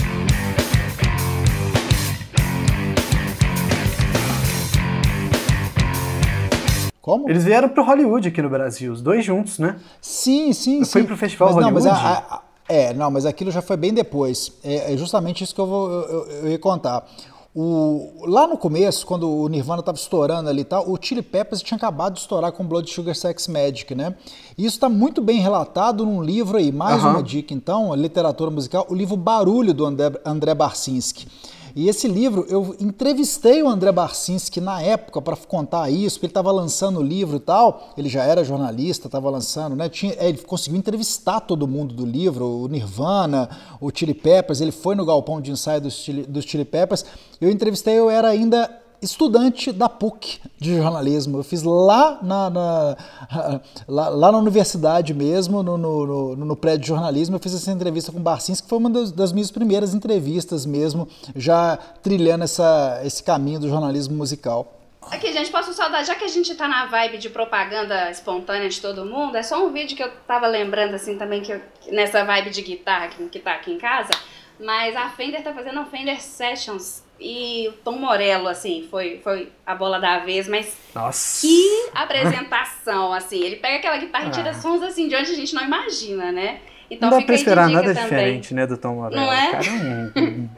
Como? 7.00 7.30
Eles 7.30 7.44
vieram 7.44 7.70
para 7.70 7.82
o 7.82 7.86
Hollywood 7.86 8.28
aqui 8.28 8.42
no 8.42 8.50
Brasil, 8.50 8.92
os 8.92 9.00
dois 9.00 9.24
juntos, 9.24 9.58
né? 9.58 9.80
Sim, 10.02 10.52
sim, 10.52 10.84
sim. 10.84 10.92
Foi 10.92 11.02
para 11.04 11.14
o 11.14 11.16
Festival 11.16 11.48
mas, 11.48 11.64
Hollywood? 11.64 11.84
Não, 11.86 11.92
mas 11.94 12.04
a, 12.04 12.18
a, 12.36 12.42
é, 12.70 12.94
não, 12.94 13.10
mas 13.10 13.26
aquilo 13.26 13.50
já 13.50 13.60
foi 13.60 13.76
bem 13.76 13.92
depois. 13.92 14.52
É, 14.62 14.94
é 14.94 14.96
justamente 14.96 15.42
isso 15.42 15.54
que 15.54 15.60
eu, 15.60 15.66
vou, 15.66 15.90
eu, 15.90 16.26
eu 16.26 16.50
ia 16.50 16.58
contar. 16.58 17.04
O, 17.52 18.12
lá 18.26 18.46
no 18.46 18.56
começo, 18.56 19.04
quando 19.04 19.28
o 19.28 19.48
Nirvana 19.48 19.80
estava 19.80 19.98
estourando 19.98 20.48
ali 20.48 20.60
e 20.60 20.64
tal, 20.64 20.88
o 20.88 20.96
Chili 21.00 21.20
Peppers 21.20 21.62
tinha 21.62 21.76
acabado 21.76 22.14
de 22.14 22.20
estourar 22.20 22.52
com 22.52 22.64
Blood 22.64 22.88
Sugar 22.88 23.14
Sex 23.14 23.48
Magic, 23.48 23.92
né? 23.92 24.14
E 24.56 24.64
isso 24.64 24.76
está 24.76 24.88
muito 24.88 25.20
bem 25.20 25.40
relatado 25.40 26.06
num 26.06 26.22
livro 26.22 26.58
aí, 26.58 26.70
mais 26.70 27.02
uhum. 27.02 27.10
uma 27.10 27.22
dica 27.22 27.52
então, 27.52 27.92
literatura 27.96 28.52
musical, 28.52 28.86
o 28.88 28.94
livro 28.94 29.16
Barulho 29.16 29.74
do 29.74 29.84
André, 29.84 30.12
André 30.24 30.54
Barcinski. 30.54 31.26
E 31.74 31.88
esse 31.88 32.08
livro, 32.08 32.46
eu 32.48 32.74
entrevistei 32.80 33.62
o 33.62 33.68
André 33.68 33.92
Barcinski 33.92 34.60
na 34.60 34.82
época 34.82 35.20
para 35.20 35.36
contar 35.36 35.90
isso, 35.90 36.16
porque 36.16 36.26
ele 36.26 36.30
estava 36.30 36.50
lançando 36.50 37.00
o 37.00 37.02
livro 37.02 37.36
e 37.36 37.40
tal. 37.40 37.92
Ele 37.96 38.08
já 38.08 38.24
era 38.24 38.44
jornalista, 38.44 39.08
estava 39.08 39.30
lançando, 39.30 39.76
né? 39.76 39.88
Tinha, 39.88 40.14
é, 40.14 40.28
ele 40.28 40.38
conseguiu 40.38 40.78
entrevistar 40.78 41.40
todo 41.40 41.66
mundo 41.68 41.94
do 41.94 42.04
livro, 42.04 42.46
o 42.46 42.68
Nirvana, 42.68 43.48
o 43.80 43.90
Chili 43.94 44.14
Peppers. 44.14 44.60
Ele 44.60 44.72
foi 44.72 44.94
no 44.94 45.04
galpão 45.04 45.40
de 45.40 45.50
ensaio 45.50 45.80
dos 45.80 45.94
Chili, 45.94 46.22
dos 46.22 46.44
Chili 46.44 46.64
Peppers. 46.64 47.04
Eu 47.40 47.50
entrevistei, 47.50 47.98
eu 47.98 48.10
era 48.10 48.28
ainda 48.28 48.79
estudante 49.02 49.72
da 49.72 49.88
PUC 49.88 50.40
de 50.58 50.76
jornalismo. 50.76 51.38
Eu 51.38 51.44
fiz 51.44 51.62
lá 51.62 52.18
na, 52.22 52.50
na 52.50 52.96
lá, 53.88 54.08
lá, 54.08 54.32
na 54.32 54.38
universidade 54.38 55.14
mesmo, 55.14 55.62
no, 55.62 55.76
no, 55.76 56.06
no, 56.06 56.36
no, 56.36 56.56
prédio 56.56 56.80
de 56.80 56.88
jornalismo, 56.88 57.36
eu 57.36 57.40
fiz 57.40 57.54
essa 57.54 57.70
entrevista 57.70 58.12
com 58.12 58.18
o 58.18 58.22
Barcins, 58.22 58.60
que 58.60 58.68
foi 58.68 58.78
uma 58.78 58.90
das, 58.90 59.10
das, 59.12 59.32
minhas 59.32 59.50
primeiras 59.50 59.94
entrevistas 59.94 60.66
mesmo, 60.66 61.08
já 61.34 61.76
trilhando 62.02 62.44
essa, 62.44 63.00
esse 63.04 63.22
caminho 63.22 63.60
do 63.60 63.68
jornalismo 63.68 64.14
musical. 64.14 64.76
Aqui, 65.10 65.32
gente, 65.32 65.50
posso 65.50 65.72
saudar, 65.72 66.04
já 66.04 66.14
que 66.14 66.24
a 66.24 66.28
gente 66.28 66.54
tá 66.54 66.68
na 66.68 66.86
vibe 66.86 67.18
de 67.18 67.30
propaganda 67.30 68.10
espontânea 68.10 68.68
de 68.68 68.80
todo 68.80 69.04
mundo, 69.04 69.36
é 69.36 69.42
só 69.42 69.64
um 69.64 69.72
vídeo 69.72 69.96
que 69.96 70.02
eu 70.02 70.10
tava 70.26 70.46
lembrando, 70.46 70.94
assim, 70.94 71.16
também, 71.16 71.40
que 71.40 71.52
eu, 71.52 71.60
nessa 71.90 72.22
vibe 72.22 72.50
de 72.50 72.62
guitarra 72.62 73.08
que, 73.08 73.24
que 73.28 73.38
tá 73.38 73.54
aqui 73.54 73.72
em 73.72 73.78
casa, 73.78 74.10
mas 74.58 74.94
a 74.94 75.08
Fender 75.08 75.42
tá 75.42 75.54
fazendo 75.54 75.80
um 75.80 75.86
Fender 75.86 76.20
Sessions 76.20 77.02
e 77.20 77.68
o 77.68 77.72
Tom 77.72 77.98
Morello, 77.98 78.48
assim, 78.48 78.86
foi, 78.90 79.20
foi 79.22 79.52
a 79.66 79.74
bola 79.74 80.00
da 80.00 80.20
vez, 80.20 80.48
mas 80.48 80.74
Nossa. 80.94 81.40
que 81.42 81.90
apresentação, 81.94 83.12
assim. 83.12 83.42
Ele 83.42 83.56
pega 83.56 83.76
aquela 83.76 83.98
guitarra 83.98 84.28
e 84.28 84.30
tira 84.30 84.50
ah. 84.50 84.54
sons, 84.54 84.82
assim, 84.82 85.06
de 85.06 85.14
onde 85.14 85.30
a 85.30 85.34
gente 85.34 85.54
não 85.54 85.62
imagina, 85.62 86.32
né? 86.32 86.60
Então 86.90 87.10
não 87.10 87.18
dá 87.18 87.24
pra 87.24 87.34
esperar 87.34 87.68
nada 87.68 87.94
também. 87.94 88.02
diferente, 88.02 88.54
né, 88.54 88.66
do 88.66 88.76
Tom 88.76 88.96
Morello. 88.96 89.22
Não 89.22 89.32
é? 89.32 89.50
Cara, 89.52 89.70
um, 89.70 90.48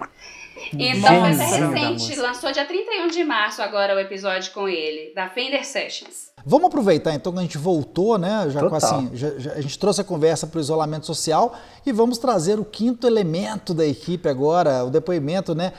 então 0.72 1.20
foi 1.20 1.32
até 1.32 1.44
recente, 1.44 2.16
lançou 2.18 2.52
dia 2.52 2.64
31 2.64 3.08
de 3.08 3.24
março 3.24 3.60
agora 3.60 3.94
o 3.94 3.98
episódio 3.98 4.52
com 4.52 4.68
ele, 4.68 5.12
da 5.14 5.28
Fender 5.28 5.66
Sessions. 5.66 6.32
Vamos 6.44 6.66
aproveitar 6.66 7.14
então 7.14 7.32
que 7.32 7.38
a 7.38 7.42
gente 7.42 7.58
voltou, 7.58 8.18
né? 8.18 8.46
Já 8.50 8.68
com 8.68 8.74
assim, 8.74 9.10
já, 9.14 9.38
já, 9.38 9.52
a 9.52 9.60
gente 9.60 9.78
trouxe 9.78 10.00
a 10.00 10.04
conversa 10.04 10.46
para 10.46 10.58
o 10.58 10.60
isolamento 10.60 11.06
social 11.06 11.54
e 11.86 11.92
vamos 11.92 12.18
trazer 12.18 12.58
o 12.58 12.64
quinto 12.64 13.06
elemento 13.06 13.72
da 13.72 13.86
equipe 13.86 14.28
agora, 14.28 14.84
o 14.84 14.90
depoimento, 14.90 15.54
né? 15.54 15.72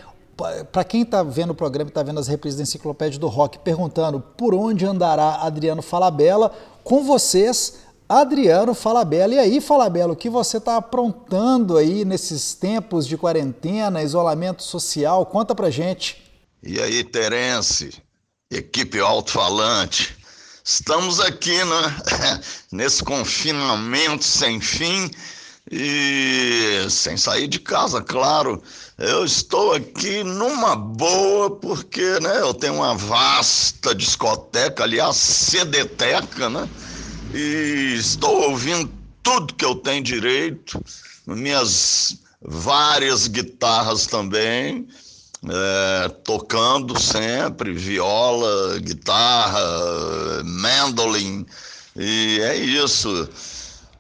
Para 0.72 0.84
quem 0.84 1.04
está 1.04 1.22
vendo 1.22 1.52
o 1.52 1.56
programa 1.56 1.90
e 1.90 1.92
está 1.92 2.02
vendo 2.04 2.20
as 2.20 2.28
reprises 2.28 2.58
da 2.58 2.64
Enciclopédia 2.64 3.20
do 3.20 3.28
Rock, 3.28 3.60
perguntando 3.60 4.20
por 4.20 4.54
onde 4.54 4.86
andará 4.86 5.42
Adriano 5.42 5.82
Falabella, 5.82 6.52
com 6.84 7.04
vocês, 7.04 7.80
Adriano 8.10 8.74
Falabella. 8.74 9.36
E 9.36 9.40
aí, 9.40 9.62
Falabella, 9.62 10.14
o 10.14 10.16
que 10.16 10.30
você 10.30 10.58
está 10.58 10.78
aprontando 10.78 11.78
aí 11.78 12.04
nesses 12.04 12.54
tempos 12.54 13.08
de 13.08 13.18
quarentena, 13.18 14.02
isolamento 14.02 14.64
social? 14.64 15.26
Conta 15.26 15.54
pra 15.54 15.70
gente. 15.70 16.22
E 16.62 16.80
aí, 16.80 17.04
Terence, 17.04 18.02
equipe 18.50 19.00
alto-falante, 19.00 20.16
estamos 20.64 21.20
aqui, 21.20 21.58
né? 21.64 22.42
Nesse 22.72 23.04
confinamento 23.04 24.24
sem 24.24 24.60
fim 24.60 25.12
e 25.72 26.86
sem 26.90 27.18
sair 27.18 27.48
de 27.48 27.60
casa, 27.60 28.02
claro. 28.02 28.62
Eu 28.98 29.26
estou 29.26 29.74
aqui 29.74 30.24
numa 30.24 30.76
boa 30.76 31.50
porque 31.52 32.20
né, 32.20 32.40
eu 32.42 32.54
tenho 32.54 32.76
uma 32.76 32.96
vasta 32.96 33.96
discoteca, 33.96 34.84
aliás, 34.84 35.16
CDteca, 35.16 36.50
né? 36.50 36.68
E 37.34 37.96
estou 37.98 38.50
ouvindo 38.50 38.92
tudo 39.24 39.54
que 39.54 39.66
eu 39.66 39.76
tenho 39.76 40.04
direito, 40.04 40.84
minhas 41.26 42.18
várias 42.42 43.28
guitarras 43.28 44.06
também, 44.06 44.88
é, 45.50 46.10
tocando 46.24 47.00
sempre, 47.00 47.74
viola, 47.74 48.80
guitarra, 48.80 49.62
mandolin, 50.44 51.46
e 51.96 52.40
é 52.42 52.56
isso. 52.56 53.30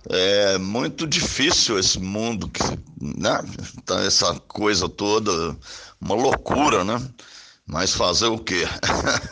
É 0.09 0.57
muito 0.57 1.07
difícil 1.07 1.79
esse 1.79 1.99
mundo, 1.99 2.49
que, 2.49 2.61
né? 3.01 3.43
Tá 3.85 4.01
essa 4.01 4.33
coisa 4.47 4.89
toda, 4.89 5.55
uma 6.01 6.15
loucura, 6.15 6.83
né? 6.83 7.01
Mas 7.65 7.93
fazer 7.93 8.27
o 8.27 8.37
quê? 8.37 8.67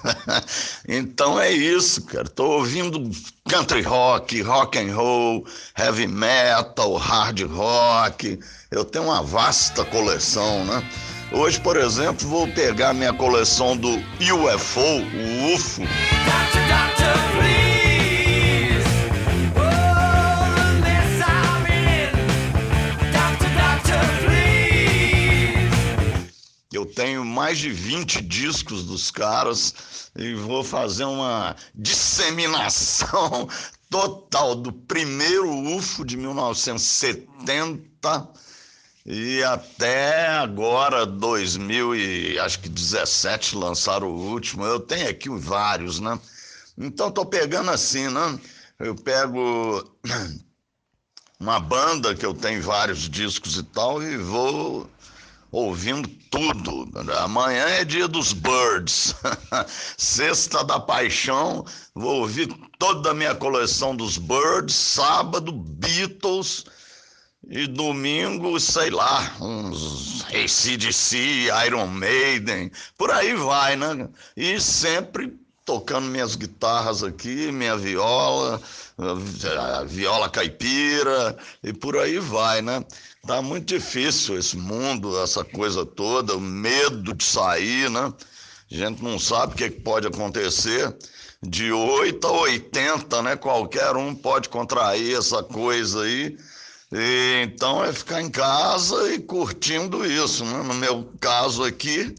então 0.88 1.40
é 1.40 1.52
isso, 1.52 2.02
cara. 2.06 2.30
Tô 2.30 2.60
ouvindo 2.60 3.12
country 3.50 3.82
rock, 3.82 4.42
rock 4.42 4.80
and 4.80 4.96
roll, 4.96 5.46
heavy 5.78 6.08
metal, 6.08 6.96
hard 6.96 7.42
rock. 7.42 8.40
Eu 8.72 8.86
tenho 8.86 9.06
uma 9.06 9.22
vasta 9.22 9.84
coleção, 9.84 10.64
né? 10.64 10.82
Hoje, 11.34 11.60
por 11.60 11.76
exemplo, 11.76 12.28
vou 12.28 12.48
pegar 12.48 12.94
minha 12.94 13.14
coleção 13.14 13.76
do 13.76 13.90
UFO, 13.90 14.80
o 14.80 15.56
UFO. 15.56 15.82
Doctor, 15.82 16.62
doctor, 16.68 17.31
mais 27.52 27.60
de 27.60 27.70
20 27.70 28.22
discos 28.22 28.86
dos 28.86 29.12
caras 29.12 30.10
e 30.16 30.34
vou 30.34 30.64
fazer 30.64 31.04
uma 31.04 31.54
disseminação 31.76 33.50
total 33.92 34.56
do 34.56 34.72
primeiro 34.72 35.54
UFO 35.76 36.06
de 36.06 36.16
1970 36.16 38.30
e 39.06 39.44
até 39.44 40.28
agora 40.28 41.06
2000 41.06 41.94
e 41.94 42.40
acho 42.40 42.62
que 42.62 42.70
17 42.70 43.58
lançaram 43.58 44.08
o 44.08 44.32
último. 44.32 44.64
Eu 44.64 44.80
tenho 44.80 45.10
aqui 45.10 45.28
vários, 45.28 46.00
né? 46.00 46.18
Então 46.78 47.12
tô 47.12 47.26
pegando 47.26 47.70
assim, 47.70 48.08
né? 48.08 48.40
Eu 48.80 48.96
pego 48.96 49.94
uma 51.38 51.60
banda 51.60 52.16
que 52.16 52.26
eu 52.26 52.34
tenho 52.34 52.62
vários 52.62 53.10
discos 53.10 53.58
e 53.58 53.64
tal 53.64 54.02
e 54.02 54.16
vou 54.16 54.90
ouvindo 55.52 56.08
tudo. 56.30 56.90
Amanhã 57.20 57.66
é 57.66 57.84
dia 57.84 58.08
dos 58.08 58.34
Birds, 58.34 59.14
sexta 59.98 60.64
da 60.64 60.80
paixão, 60.80 61.66
vou 61.94 62.22
ouvir 62.22 62.48
toda 62.80 63.12
a 63.12 63.14
minha 63.14 63.36
coleção 63.36 63.96
dos 63.96 64.18
Birds, 64.18 64.74
sábado 64.74 65.52
Beatles. 65.52 66.66
E 67.50 67.66
domingo, 67.66 68.60
sei 68.60 68.92
lá, 68.92 69.36
uns 69.42 70.24
ACDC, 70.26 71.50
Iron 71.66 71.88
Maiden, 71.88 72.72
por 72.98 73.10
aí 73.10 73.34
vai, 73.34 73.76
né? 73.76 74.08
E 74.38 74.62
sempre 74.62 75.34
tocando 75.66 76.08
minhas 76.08 76.36
guitarras 76.36 77.04
aqui, 77.04 77.52
minha 77.52 77.78
viola, 77.78 78.62
viola 79.88 80.30
caipira 80.30 81.38
e 81.64 81.72
por 81.74 81.98
aí 81.98 82.20
vai, 82.20 82.62
né? 82.62 82.84
Tá 83.28 83.42
muito 83.42 83.68
difícil 83.68 84.38
esse 84.38 84.58
mundo, 84.58 85.22
essa 85.22 85.44
coisa 85.44 85.86
toda, 85.86 86.36
o 86.36 86.42
medo 86.42 87.14
de 87.14 87.24
sair, 87.24 87.90
né? 87.90 88.12
A 88.72 88.76
gente 88.76 89.04
não 89.04 89.20
sabe 89.20 89.54
o 89.54 89.58
que 89.58 89.70
pode 89.70 90.08
acontecer. 90.08 90.96
De 91.44 91.72
8 91.72 92.28
a 92.28 92.32
80, 92.32 93.22
né? 93.24 93.36
Qualquer 93.36 93.96
um 93.96 94.14
pode 94.14 94.48
contrair 94.48 95.18
essa 95.18 95.42
coisa 95.44 96.04
aí. 96.04 96.38
E, 96.92 97.42
então 97.44 97.84
é 97.84 97.92
ficar 97.92 98.22
em 98.22 98.30
casa 98.30 99.12
e 99.14 99.20
curtindo 99.20 100.06
isso, 100.06 100.46
né? 100.46 100.64
No 100.64 100.74
meu 100.74 101.12
caso 101.20 101.64
aqui, 101.64 102.16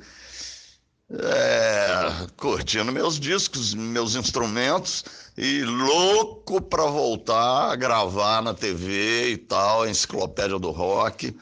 é, 1.13 2.27
curtindo 2.37 2.91
meus 2.91 3.21
discos, 3.21 3.75
meus 3.75 4.15
instrumentos 4.15 5.05
e 5.37 5.63
louco 5.63 6.61
para 6.61 6.85
voltar 6.85 7.73
a 7.73 7.77
gravar 7.77 8.43
na 8.43 8.55
TV 8.55 9.33
e 9.33 9.37
tal, 9.37 9.89
enciclopédia 9.89 10.59
do 10.59 10.71
rock. 10.71 11.37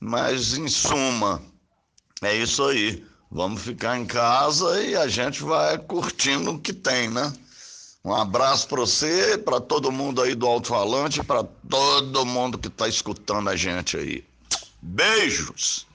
Mas 0.00 0.54
em 0.54 0.68
suma, 0.68 1.42
é 2.22 2.36
isso 2.36 2.64
aí. 2.64 3.04
Vamos 3.30 3.62
ficar 3.62 3.98
em 3.98 4.06
casa 4.06 4.82
e 4.82 4.94
a 4.94 5.08
gente 5.08 5.42
vai 5.42 5.76
curtindo 5.78 6.52
o 6.52 6.58
que 6.58 6.72
tem, 6.72 7.10
né? 7.10 7.32
Um 8.04 8.14
abraço 8.14 8.68
para 8.68 8.80
você, 8.80 9.36
para 9.36 9.60
todo 9.60 9.90
mundo 9.90 10.22
aí 10.22 10.34
do 10.34 10.46
alto-falante, 10.46 11.24
para 11.24 11.42
todo 11.68 12.24
mundo 12.24 12.56
que 12.56 12.68
está 12.68 12.86
escutando 12.86 13.50
a 13.50 13.56
gente 13.56 13.96
aí. 13.96 14.24
Beijos! 14.80 15.86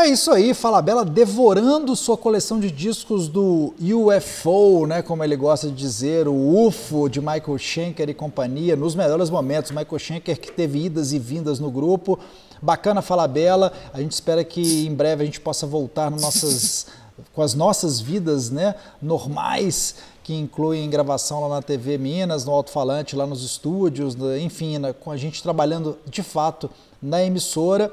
É 0.00 0.06
isso 0.06 0.30
aí, 0.30 0.54
Fala 0.54 0.80
Bela 0.80 1.04
devorando 1.04 1.96
sua 1.96 2.16
coleção 2.16 2.60
de 2.60 2.70
discos 2.70 3.26
do 3.26 3.74
UFO, 3.80 4.86
né, 4.86 5.02
como 5.02 5.24
ele 5.24 5.34
gosta 5.34 5.66
de 5.66 5.74
dizer, 5.74 6.28
o 6.28 6.66
UFO 6.66 7.08
de 7.08 7.20
Michael 7.20 7.58
Schenker 7.58 8.08
e 8.08 8.14
companhia, 8.14 8.76
nos 8.76 8.94
melhores 8.94 9.28
momentos. 9.28 9.72
Michael 9.72 9.98
Schenker 9.98 10.38
que 10.38 10.52
teve 10.52 10.84
idas 10.84 11.12
e 11.12 11.18
vindas 11.18 11.58
no 11.58 11.68
grupo. 11.68 12.16
Bacana 12.62 13.02
Fala 13.02 13.26
Bela, 13.26 13.72
a 13.92 14.00
gente 14.00 14.12
espera 14.12 14.44
que 14.44 14.86
em 14.86 14.94
breve 14.94 15.24
a 15.24 15.26
gente 15.26 15.40
possa 15.40 15.66
voltar 15.66 16.12
nossas, 16.12 16.86
com 17.34 17.42
as 17.42 17.54
nossas 17.54 18.00
vidas 18.00 18.50
né, 18.50 18.76
normais, 19.02 19.96
que 20.22 20.32
incluem 20.32 20.88
gravação 20.88 21.40
lá 21.40 21.56
na 21.56 21.62
TV 21.62 21.98
Minas, 21.98 22.44
no 22.44 22.52
alto-falante, 22.52 23.16
lá 23.16 23.26
nos 23.26 23.42
estúdios, 23.42 24.14
enfim, 24.40 24.78
né, 24.78 24.92
com 24.92 25.10
a 25.10 25.16
gente 25.16 25.42
trabalhando 25.42 25.98
de 26.06 26.22
fato 26.22 26.70
na 27.02 27.20
emissora. 27.24 27.92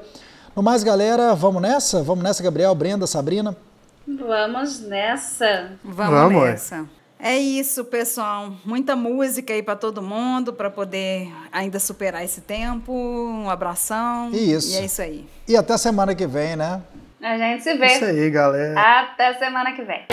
No 0.56 0.62
mais, 0.62 0.82
galera, 0.82 1.34
vamos 1.34 1.60
nessa? 1.60 2.02
Vamos 2.02 2.24
nessa, 2.24 2.42
Gabriel, 2.42 2.74
Brenda, 2.74 3.06
Sabrina? 3.06 3.54
Vamos 4.08 4.80
nessa. 4.80 5.72
Vamos, 5.84 6.14
vamos 6.14 6.42
nessa. 6.44 6.88
É 7.20 7.36
isso, 7.36 7.84
pessoal. 7.84 8.54
Muita 8.64 8.96
música 8.96 9.52
aí 9.52 9.62
para 9.62 9.76
todo 9.76 10.00
mundo, 10.00 10.54
para 10.54 10.70
poder 10.70 11.30
ainda 11.52 11.78
superar 11.78 12.24
esse 12.24 12.40
tempo. 12.40 12.90
Um 12.90 13.50
abração. 13.50 14.30
Isso. 14.32 14.72
E 14.72 14.76
é 14.76 14.84
isso 14.86 15.02
aí. 15.02 15.28
E 15.46 15.54
até 15.54 15.76
semana 15.76 16.14
que 16.14 16.26
vem, 16.26 16.56
né? 16.56 16.80
A 17.22 17.36
gente 17.36 17.62
se 17.62 17.74
vê. 17.74 17.88
Isso 17.88 18.04
aí, 18.06 18.30
galera. 18.30 18.80
Até 18.80 19.34
semana 19.34 19.72
que 19.72 19.82
vem. 19.82 20.06